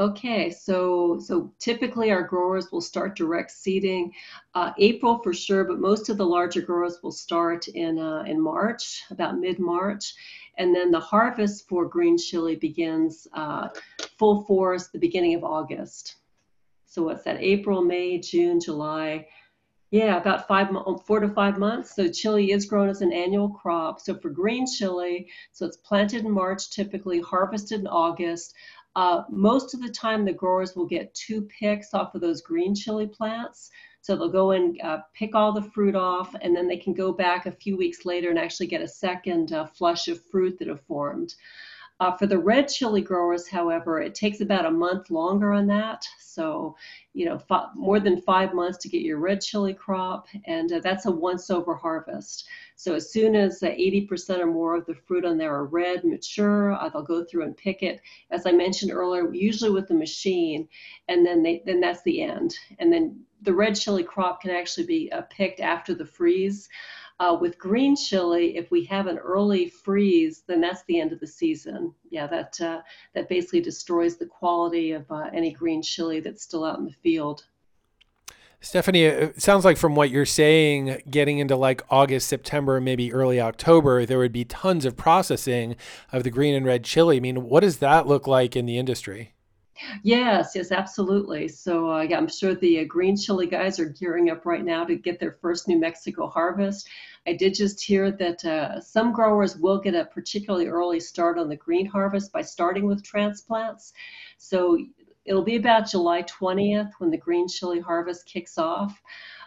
[0.00, 4.12] Okay, so so typically our growers will start direct seeding
[4.54, 8.40] uh, April for sure, but most of the larger growers will start in uh, in
[8.40, 10.14] March, about mid March,
[10.56, 13.68] and then the harvest for green chili begins uh,
[14.16, 16.18] full force the beginning of August.
[16.86, 17.40] So what's that?
[17.40, 19.26] April, May, June, July.
[19.90, 20.68] Yeah, about five,
[21.06, 21.96] four to five months.
[21.96, 24.00] So chili is grown as an annual crop.
[24.00, 28.54] So for green chili, so it's planted in March, typically harvested in August.
[28.96, 32.74] Uh, most of the time, the growers will get two picks off of those green
[32.74, 33.70] chili plants.
[34.00, 37.12] So they'll go and uh, pick all the fruit off, and then they can go
[37.12, 40.68] back a few weeks later and actually get a second uh, flush of fruit that
[40.68, 41.34] have formed.
[42.00, 46.06] Uh, for the red chili growers, however, it takes about a month longer on that.
[46.20, 46.76] So,
[47.12, 47.40] you know,
[47.74, 51.50] more than five months to get your red chili crop, and uh, that's a once
[51.50, 52.46] over harvest.
[52.76, 56.04] So, as soon as uh, 80% or more of the fruit on there are red,
[56.04, 58.00] mature, uh, they'll go through and pick it.
[58.30, 60.68] As I mentioned earlier, usually with the machine,
[61.08, 62.54] and then they then that's the end.
[62.78, 66.68] And then the red chili crop can actually be uh, picked after the freeze.
[67.20, 71.18] Uh, with green chili, if we have an early freeze, then that's the end of
[71.18, 71.92] the season.
[72.10, 72.80] Yeah, that uh,
[73.14, 76.92] that basically destroys the quality of uh, any green chili that's still out in the
[76.92, 77.44] field.
[78.60, 83.40] Stephanie, it sounds like from what you're saying, getting into like August, September, maybe early
[83.40, 85.76] October, there would be tons of processing
[86.12, 87.18] of the green and red chili.
[87.18, 89.34] I mean, what does that look like in the industry?
[90.02, 91.48] Yes, yes, absolutely.
[91.48, 94.84] So uh, yeah, I'm sure the uh, green chili guys are gearing up right now
[94.84, 96.88] to get their first New Mexico harvest.
[97.26, 101.48] I did just hear that uh, some growers will get a particularly early start on
[101.48, 103.92] the green harvest by starting with transplants.
[104.36, 104.78] So
[105.24, 109.00] it'll be about July 20th when the green chili harvest kicks off.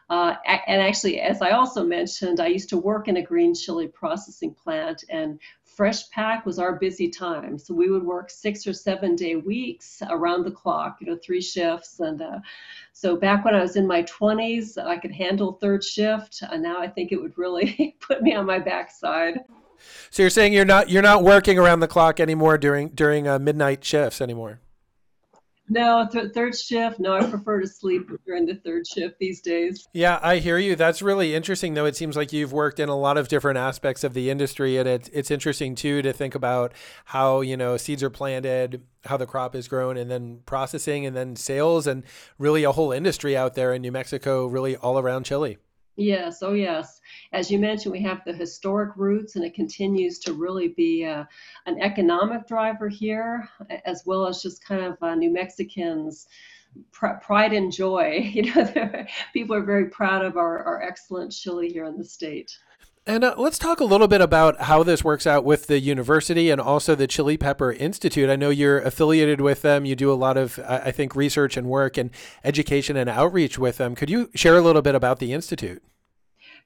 [0.10, 0.36] Uh,
[0.68, 4.54] and actually, as I also mentioned, I used to work in a green chili processing
[4.54, 5.40] plant, and
[5.76, 7.58] fresh pack was our busy time.
[7.58, 11.42] So we would work six or seven day weeks around the clock, you know, three
[11.42, 12.00] shifts.
[12.00, 12.40] And uh,
[12.94, 16.44] so back when I was in my 20s, I could handle third shift.
[16.52, 19.40] And now I think it would really put me on my backside.
[20.12, 23.40] So you're saying you're not you're not working around the clock anymore during during uh,
[23.40, 24.60] midnight shifts anymore?
[25.72, 27.00] No, th- third shift.
[27.00, 29.88] No, I prefer to sleep during the third shift these days.
[29.94, 30.76] Yeah, I hear you.
[30.76, 31.86] That's really interesting, though.
[31.86, 34.86] It seems like you've worked in a lot of different aspects of the industry, and
[34.86, 36.74] it's it's interesting too to think about
[37.06, 41.16] how you know seeds are planted, how the crop is grown, and then processing, and
[41.16, 42.04] then sales, and
[42.38, 45.58] really a whole industry out there in New Mexico, really all around chili.
[45.98, 47.02] Yes, oh yes.
[47.34, 51.26] As you mentioned, we have the historic roots, and it continues to really be uh,
[51.66, 53.48] an economic driver here,
[53.86, 56.28] as well as just kind of uh, New Mexicans'
[56.92, 58.32] pr- pride and joy.
[58.34, 62.52] You know, people are very proud of our, our excellent chili here in the state.
[63.08, 66.52] And uh, let's talk a little bit about how this works out with the university
[66.52, 68.30] and also the Chili Pepper Institute.
[68.30, 69.86] I know you're affiliated with them.
[69.86, 72.12] You do a lot of, I think, research and work and
[72.44, 73.96] education and outreach with them.
[73.96, 75.82] Could you share a little bit about the Institute?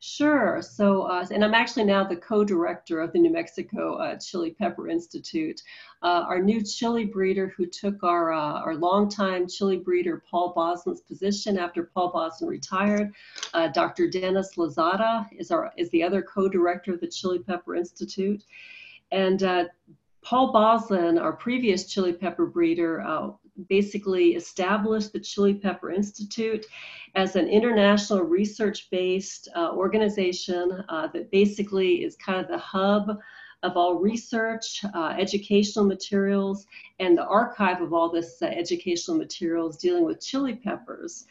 [0.07, 0.61] Sure.
[0.61, 4.87] So, uh, and I'm actually now the co-director of the New Mexico uh, Chili Pepper
[4.87, 5.59] Institute.
[6.03, 11.01] Uh, our new chili breeder, who took our uh, our longtime chili breeder Paul Bosland's
[11.01, 13.15] position after Paul Bosland retired,
[13.55, 14.07] uh, Dr.
[14.07, 18.43] Dennis Lozada is our is the other co-director of the Chili Pepper Institute,
[19.11, 19.65] and uh,
[20.21, 23.31] Paul Bosland, our previous chili pepper breeder, uh,
[23.69, 26.65] basically established the Chili Pepper Institute
[27.15, 33.17] as an international research based uh, organization uh, that basically is kind of the hub
[33.63, 36.67] of all research, uh, educational materials,
[36.99, 41.25] and the archive of all this uh, educational materials dealing with chili peppers.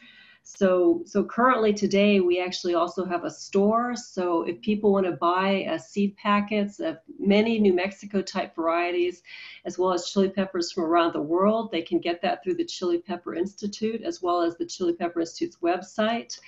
[0.47, 3.95] So, so currently today we actually also have a store.
[3.95, 9.23] So if people want to buy uh, seed packets of many New Mexico type varieties,
[9.65, 12.63] as well as chili peppers from around the world, they can get that through the
[12.63, 16.39] Chili Pepper Institute, as well as the Chili Pepper Institute's website.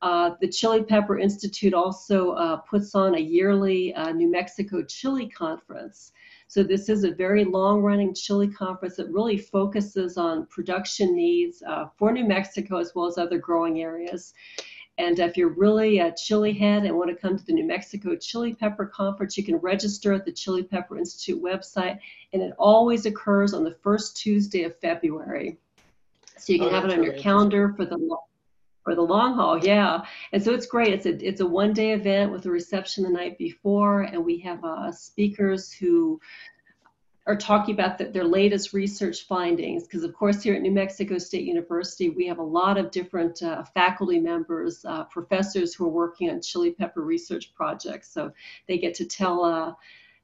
[0.00, 5.28] Uh, the Chili Pepper Institute also uh, puts on a yearly uh, New Mexico Chili
[5.28, 6.12] Conference.
[6.54, 11.64] So this is a very long running chili conference that really focuses on production needs
[11.64, 14.34] uh, for New Mexico as well as other growing areas.
[14.96, 18.14] And if you're really a chili head and want to come to the New Mexico
[18.14, 21.98] Chili Pepper Conference, you can register at the Chili Pepper Institute website,
[22.32, 25.58] and it always occurs on the first Tuesday of February.
[26.38, 27.98] So you can oh, have it on your calendar for the
[28.84, 29.58] for the long haul.
[29.58, 30.92] Yeah, and so it's great.
[30.92, 34.38] It's a it's a one day event with a reception the night before, and we
[34.40, 36.20] have uh, speakers who
[37.26, 39.84] are talking about the, their latest research findings.
[39.84, 43.42] Because, of course, here at New Mexico State University, we have a lot of different
[43.42, 48.12] uh, faculty members, uh, professors who are working on chili pepper research projects.
[48.12, 48.32] So
[48.68, 49.72] they get to tell uh,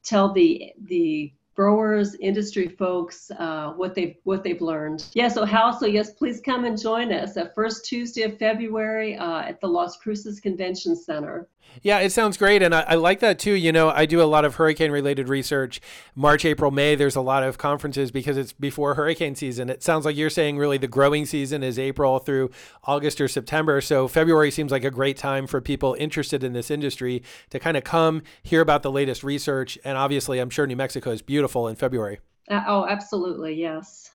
[0.03, 5.05] tell the the growers, industry folks, uh, what they've what they've learned.
[5.13, 9.19] Yeah, so Hal, so yes, please come and join us at first Tuesday of February
[9.19, 11.47] uh, at the Las Cruces Convention Center.
[11.83, 12.63] Yeah, it sounds great.
[12.63, 13.53] And I, I, like that too.
[13.53, 15.81] You know, I do a lot of hurricane related research.
[16.15, 19.71] March, April, May, there's a lot of conferences because it's before hurricane season.
[19.71, 22.51] It sounds like you're saying really the growing season is April through
[22.85, 23.81] August or September.
[23.81, 27.77] So February seems like a great time for people interested in this industry to kind
[27.77, 29.79] of come hear about the latest research.
[29.85, 32.21] And obviously, I'm sure New Mexico is beautiful in February.
[32.51, 33.55] Uh, oh, absolutely.
[33.55, 34.11] Yes.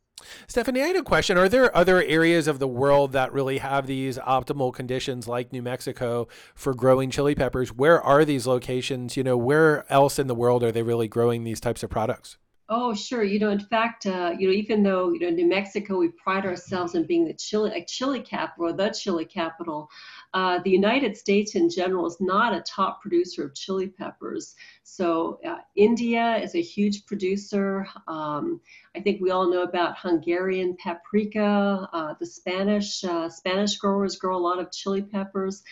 [0.48, 1.38] Stephanie, I had a question.
[1.38, 5.62] Are there other areas of the world that really have these optimal conditions like New
[5.62, 7.74] Mexico for growing chili peppers?
[7.74, 9.18] Where are these locations?
[9.18, 12.38] You know, where else in the world are they really growing these types of products?
[12.68, 13.24] Oh, sure.
[13.24, 16.46] You know, in fact, uh, you know, even though you know New Mexico, we pride
[16.46, 19.88] ourselves in being the chili, a chili capital or the chili capital.
[20.36, 24.56] Uh, the United States in general is not a top producer of chili peppers.
[24.84, 27.88] So uh, India is a huge producer.
[28.10, 28.60] Um,
[28.98, 31.90] I think we all know about Hungarian paprika.
[31.94, 35.64] Uh, the Spanish uh, Spanish growers grow a lot of chili peppers.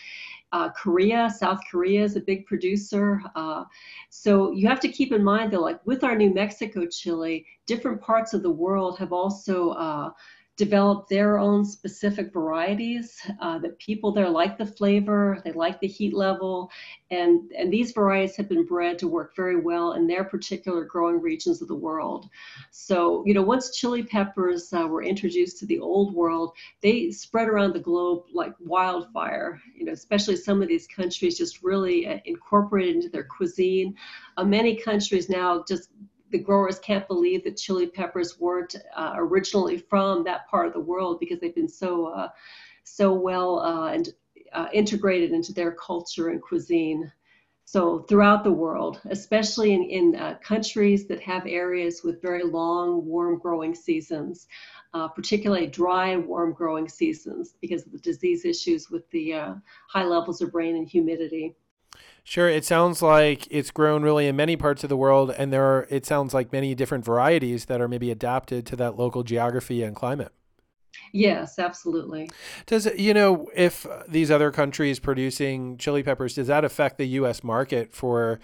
[0.50, 3.20] Uh, Korea, South Korea is a big producer.
[3.34, 3.64] Uh,
[4.08, 8.00] so you have to keep in mind that, like with our New Mexico chili, different
[8.00, 10.10] parts of the world have also uh,
[10.56, 15.86] develop their own specific varieties uh, that people there like the flavor, they like the
[15.86, 16.70] heat level,
[17.10, 21.20] and, and these varieties have been bred to work very well in their particular growing
[21.20, 22.28] regions of the world.
[22.70, 26.52] So, you know, once chili peppers uh, were introduced to the old world,
[26.82, 31.64] they spread around the globe like wildfire, you know, especially some of these countries just
[31.64, 33.96] really uh, incorporated into their cuisine.
[34.36, 35.90] Uh, many countries now just
[36.34, 40.80] the growers can't believe that chili peppers weren't uh, originally from that part of the
[40.80, 42.28] world because they've been so uh,
[42.82, 44.08] so well uh, and
[44.52, 47.12] uh, integrated into their culture and cuisine.
[47.66, 53.06] So throughout the world, especially in, in uh, countries that have areas with very long
[53.06, 54.48] warm growing seasons,
[54.92, 59.34] uh, particularly dry warm growing seasons because of the disease issues with the
[59.88, 61.54] high levels of rain and humidity.
[62.26, 65.62] Sure, it sounds like it's grown really in many parts of the world, and there
[65.62, 69.82] are, it sounds like many different varieties that are maybe adapted to that local geography
[69.82, 70.32] and climate.
[71.12, 72.30] Yes, absolutely.
[72.66, 77.06] Does it, you know, if these other countries producing chili peppers, does that affect the
[77.08, 77.44] U.S.
[77.44, 78.40] market for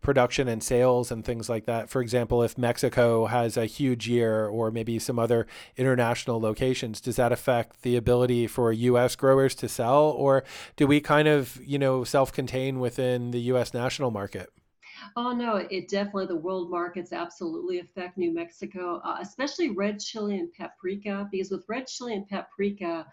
[0.00, 1.88] production and sales and things like that.
[1.88, 5.46] For example, if Mexico has a huge year or maybe some other
[5.76, 10.44] international locations, does that affect the ability for US growers to sell or
[10.76, 14.50] do we kind of, you know, self-contain within the US national market?
[15.16, 20.38] Oh no, it definitely the world markets absolutely affect New Mexico, uh, especially red chili
[20.38, 23.06] and paprika because with red chili and paprika,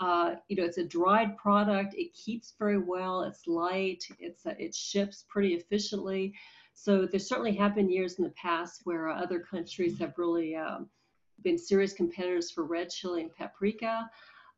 [0.00, 1.94] uh, you know, it's a dried product.
[1.96, 3.22] It keeps very well.
[3.22, 4.04] It's light.
[4.20, 6.34] It's uh, it ships pretty efficiently.
[6.74, 10.54] So there certainly have been years in the past where uh, other countries have really
[10.54, 10.88] um,
[11.42, 14.08] been serious competitors for red chili and paprika.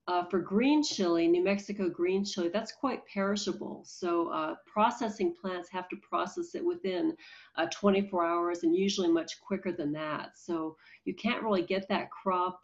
[0.06, 3.82] Uh, for green chili, New Mexico green chili, that's quite perishable.
[3.86, 7.16] So uh, processing plants have to process it within
[7.56, 10.36] uh, 24 hours and usually much quicker than that.
[10.36, 12.60] So you can't really get that crop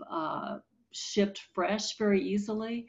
[0.96, 2.88] shipped fresh very easily.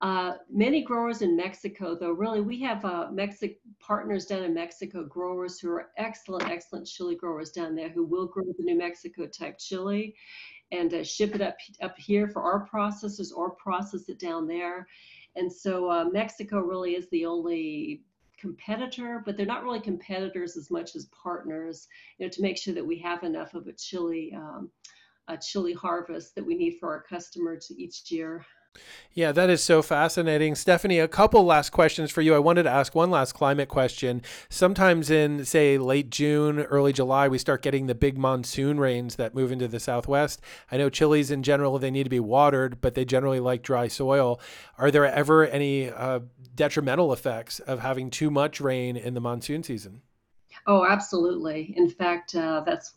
[0.00, 5.04] Uh, many growers in Mexico, though, really, we have uh, Mexic partners down in Mexico,
[5.04, 9.26] growers who are excellent, excellent chili growers down there who will grow the New Mexico
[9.26, 10.14] type chili
[10.70, 14.86] and uh, ship it up up here for our processors or process it down there.
[15.34, 18.02] And so uh, Mexico really is the only
[18.38, 21.88] competitor, but they're not really competitors as much as partners,
[22.18, 24.32] you know, to make sure that we have enough of a chili.
[24.36, 24.70] Um,
[25.28, 28.44] a chili harvest that we need for our customers each year.
[29.12, 30.54] Yeah, that is so fascinating.
[30.54, 32.34] Stephanie, a couple last questions for you.
[32.34, 34.22] I wanted to ask one last climate question.
[34.48, 39.34] Sometimes in, say, late June, early July, we start getting the big monsoon rains that
[39.34, 40.40] move into the southwest.
[40.70, 43.88] I know chilies in general, they need to be watered, but they generally like dry
[43.88, 44.40] soil.
[44.76, 46.20] Are there ever any uh,
[46.54, 50.02] detrimental effects of having too much rain in the monsoon season?
[50.66, 51.74] Oh, absolutely.
[51.76, 52.92] In fact, uh, that's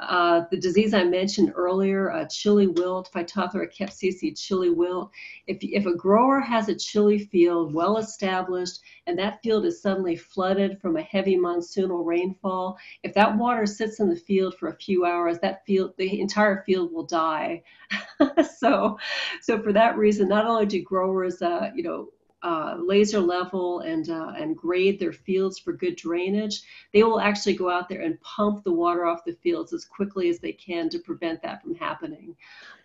[0.00, 5.10] uh, the disease I mentioned earlier, uh, chili wilt, Phytophthora capsici chili wilt.
[5.46, 10.16] If, if a grower has a chili field well established and that field is suddenly
[10.16, 14.76] flooded from a heavy monsoonal rainfall, if that water sits in the field for a
[14.76, 17.62] few hours, that field, the entire field will die.
[18.58, 18.98] so,
[19.42, 22.08] so for that reason, not only do growers, uh, you know,
[22.42, 26.62] uh, laser level and uh, and grade their fields for good drainage,
[26.92, 30.28] they will actually go out there and pump the water off the fields as quickly
[30.30, 32.34] as they can to prevent that from happening.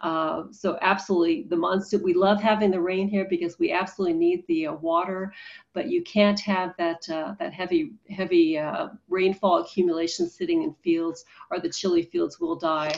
[0.01, 2.03] Uh, so absolutely, the monsoon.
[2.03, 5.33] We love having the rain here because we absolutely need the uh, water,
[5.73, 11.23] but you can't have that uh, that heavy heavy uh, rainfall accumulation sitting in fields,
[11.49, 12.93] or the chili fields will die.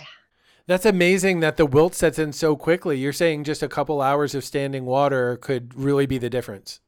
[0.68, 2.98] That's amazing that the wilt sets in so quickly.
[2.98, 6.82] You're saying just a couple hours of standing water could really be the difference.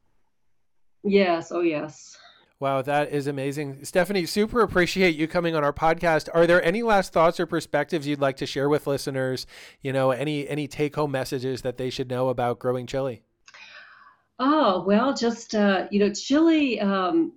[1.02, 1.50] Yes.
[1.50, 2.18] Oh, yes.
[2.60, 3.86] Wow, that is amazing.
[3.86, 6.28] Stephanie, super appreciate you coming on our podcast.
[6.34, 9.46] Are there any last thoughts or perspectives you'd like to share with listeners?
[9.80, 13.22] You know, any any take home messages that they should know about growing chili?
[14.38, 17.32] Oh, well, just uh, you know, chili um,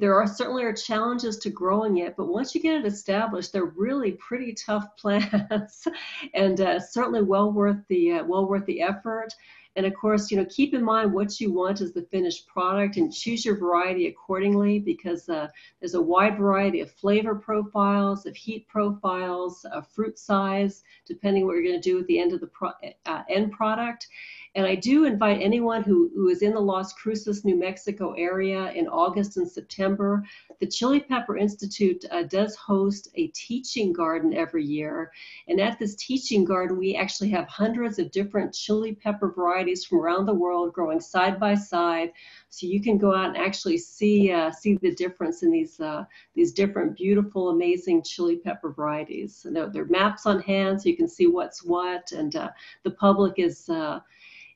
[0.00, 3.64] there are certainly are challenges to growing it, but once you get it established, they're
[3.64, 5.86] really pretty tough plants,
[6.34, 9.34] and uh, certainly well worth the uh, well worth the effort.
[9.74, 12.98] And of course, you know, keep in mind what you want as the finished product
[12.98, 15.48] and choose your variety accordingly because uh,
[15.80, 21.54] there's a wide variety of flavor profiles, of heat profiles, of fruit size, depending what
[21.54, 22.72] you're going to do at the end of the pro-
[23.06, 24.08] uh, end product.
[24.54, 28.70] And I do invite anyone who, who is in the Las Cruces, New Mexico area
[28.72, 30.22] in August and September.
[30.60, 35.10] The Chili Pepper Institute uh, does host a teaching garden every year.
[35.48, 40.00] And at this teaching garden, we actually have hundreds of different chili pepper varieties from
[40.00, 42.12] around the world growing side by side.
[42.50, 46.04] So you can go out and actually see uh, see the difference in these uh,
[46.34, 49.46] these different beautiful, amazing chili pepper varieties.
[49.46, 52.12] And there are maps on hand, so you can see what's what.
[52.12, 52.50] And uh,
[52.82, 54.00] the public is uh,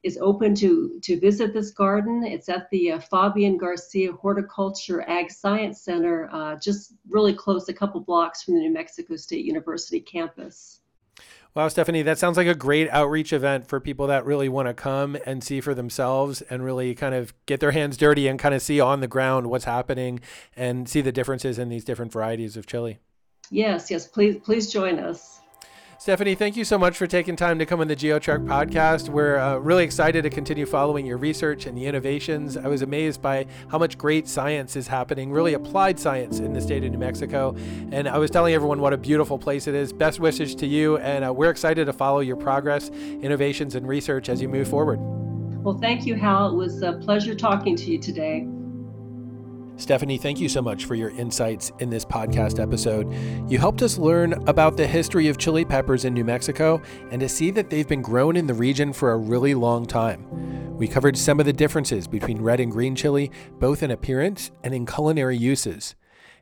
[0.07, 2.25] is open to, to visit this garden.
[2.25, 7.75] It's at the uh, Fabian Garcia Horticulture Ag Science Center, uh, just really close, a
[7.75, 10.81] couple blocks from the New Mexico State University campus.
[11.55, 14.75] Wow, Stephanie, that sounds like a great outreach event for people that really want to
[14.75, 18.55] come and see for themselves and really kind of get their hands dirty and kind
[18.55, 20.21] of see on the ground what's happening
[20.55, 23.01] and see the differences in these different varieties of chili.
[23.51, 25.41] Yes, yes, please please join us.
[25.99, 29.09] Stephanie, thank you so much for taking time to come on the GeoTrek podcast.
[29.09, 32.59] We're uh, really excited to continue following your research and the innovations.
[32.59, 36.61] I was amazed by how much great science is happening, really applied science in the
[36.61, 37.57] state of New Mexico.
[37.93, 39.91] And I was telling everyone what a beautiful place it is.
[39.91, 44.29] Best wishes to you, and uh, we're excited to follow your progress, innovations, and research
[44.29, 44.99] as you move forward.
[45.01, 46.51] Well, thank you, Hal.
[46.51, 48.47] It was a pleasure talking to you today.
[49.79, 53.13] Stephanie, thank you so much for your insights in this podcast episode.
[53.51, 57.29] You helped us learn about the history of chili peppers in New Mexico and to
[57.29, 60.77] see that they've been grown in the region for a really long time.
[60.79, 64.73] We covered some of the differences between red and green chili, both in appearance and
[64.73, 65.95] in culinary uses.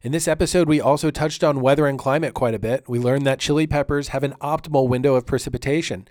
[0.05, 2.87] In this episode, we also touched on weather and climate quite a bit.
[2.87, 6.07] We learned that chili peppers have an optimal window of precipitation.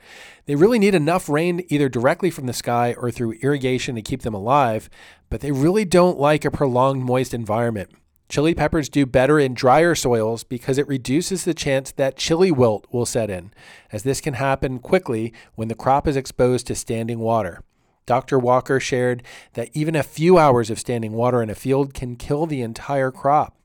[0.47, 4.23] They really need enough rain either directly from the sky or through irrigation to keep
[4.23, 4.89] them alive,
[5.29, 7.91] but they really don't like a prolonged moist environment.
[8.29, 12.87] Chili peppers do better in drier soils because it reduces the chance that chili wilt
[12.91, 13.53] will set in,
[13.91, 17.61] as this can happen quickly when the crop is exposed to standing water.
[18.07, 18.39] Dr.
[18.39, 19.21] Walker shared
[19.53, 23.11] that even a few hours of standing water in a field can kill the entire
[23.11, 23.55] crop.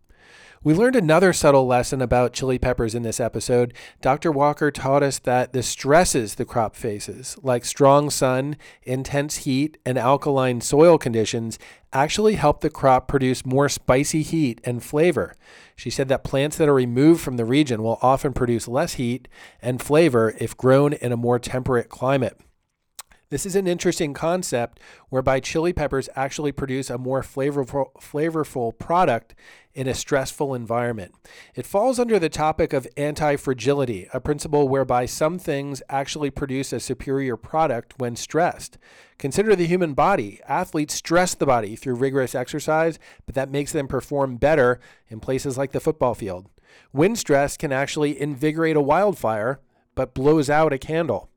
[0.65, 3.73] We learned another subtle lesson about chili peppers in this episode.
[4.01, 4.33] Dr.
[4.33, 9.97] Walker taught us that the stresses the crop faces, like strong sun, intense heat, and
[9.97, 11.61] alkaline soil conditions,
[11.93, 15.37] actually help the crop produce more spicy heat and flavor.
[15.77, 19.29] She said that plants that are removed from the region will often produce less heat
[19.63, 22.37] and flavor if grown in a more temperate climate.
[23.31, 29.35] This is an interesting concept whereby chili peppers actually produce a more flavorful, flavorful product
[29.75, 31.15] in a stressful environment.
[31.55, 36.73] It falls under the topic of anti fragility, a principle whereby some things actually produce
[36.73, 38.79] a superior product when stressed.
[39.19, 40.41] Consider the human body.
[40.49, 45.59] Athletes stress the body through rigorous exercise, but that makes them perform better in places
[45.59, 46.49] like the football field.
[46.95, 49.61] Wind stress can actually invigorate a wildfire,
[49.95, 51.29] but blows out a candle.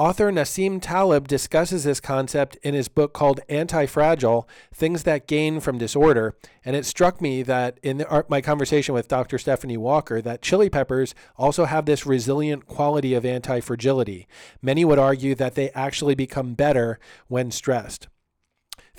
[0.00, 5.60] Author Nassim Taleb discusses this concept in his book called Anti Fragile Things That Gain
[5.60, 6.34] from Disorder.
[6.64, 9.36] And it struck me that in the, uh, my conversation with Dr.
[9.36, 14.26] Stephanie Walker, that chili peppers also have this resilient quality of anti fragility.
[14.62, 16.98] Many would argue that they actually become better
[17.28, 18.08] when stressed.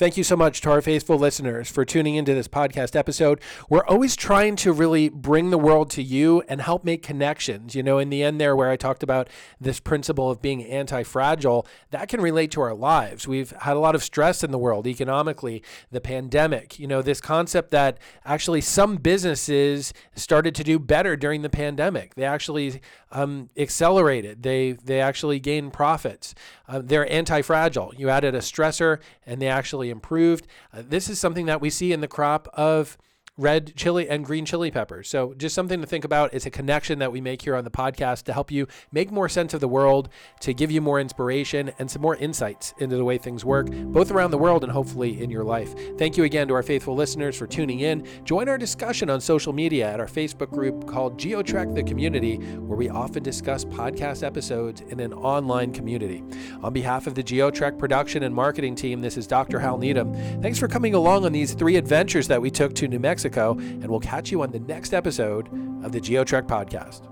[0.01, 3.39] Thank you so much to our faithful listeners for tuning into this podcast episode.
[3.69, 7.75] We're always trying to really bring the world to you and help make connections.
[7.75, 9.29] You know, in the end, there where I talked about
[9.59, 13.27] this principle of being anti fragile, that can relate to our lives.
[13.27, 17.21] We've had a lot of stress in the world economically, the pandemic, you know, this
[17.21, 22.15] concept that actually some businesses started to do better during the pandemic.
[22.15, 22.81] They actually
[23.11, 26.33] um, accelerated, they, they actually gain profits.
[26.67, 27.93] Uh, they're anti fragile.
[27.97, 30.47] You added a stressor and they actually improved.
[30.73, 32.97] Uh, this is something that we see in the crop of
[33.37, 35.07] red chili and green chili peppers.
[35.07, 36.33] So just something to think about.
[36.33, 39.29] It's a connection that we make here on the podcast to help you make more
[39.29, 40.09] sense of the world,
[40.41, 44.11] to give you more inspiration and some more insights into the way things work, both
[44.11, 45.73] around the world and hopefully in your life.
[45.97, 48.05] Thank you again to our faithful listeners for tuning in.
[48.25, 52.77] Join our discussion on social media at our Facebook group called GeoTrek the Community, where
[52.77, 56.21] we often discuss podcast episodes in an online community.
[56.61, 59.59] On behalf of the GeoTrek production and marketing team, this is Dr.
[59.59, 60.13] Hal Needham.
[60.41, 63.55] Thanks for coming along on these three adventures that we took to New Mexico Mexico,
[63.59, 65.47] and we'll catch you on the next episode
[65.85, 67.07] of the GeoTrek podcast.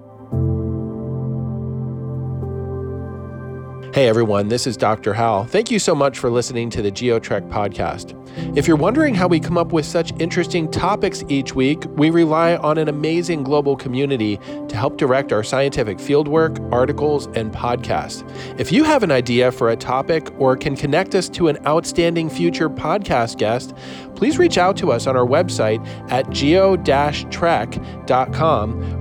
[3.94, 5.14] Hey everyone, this is Dr.
[5.16, 5.46] Hal.
[5.46, 8.16] Thank you so much for listening to the GeoTrek podcast.
[8.56, 12.56] If you're wondering how we come up with such interesting topics each week, we rely
[12.58, 14.38] on an amazing global community
[14.68, 18.24] to help direct our scientific fieldwork, articles, and podcasts.
[18.60, 22.30] If you have an idea for a topic or can connect us to an outstanding
[22.30, 23.76] future podcast guest,
[24.20, 25.80] please reach out to us on our website
[26.12, 26.82] at geo-trek.com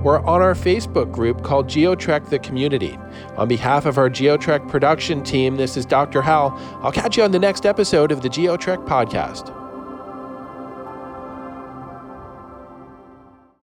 [0.05, 2.97] or on our Facebook group called GeoTrek the Community.
[3.35, 6.21] On behalf of our GeoTrek production team, this is Dr.
[6.21, 6.57] Hal.
[6.81, 9.53] I'll catch you on the next episode of the GeoTrek podcast.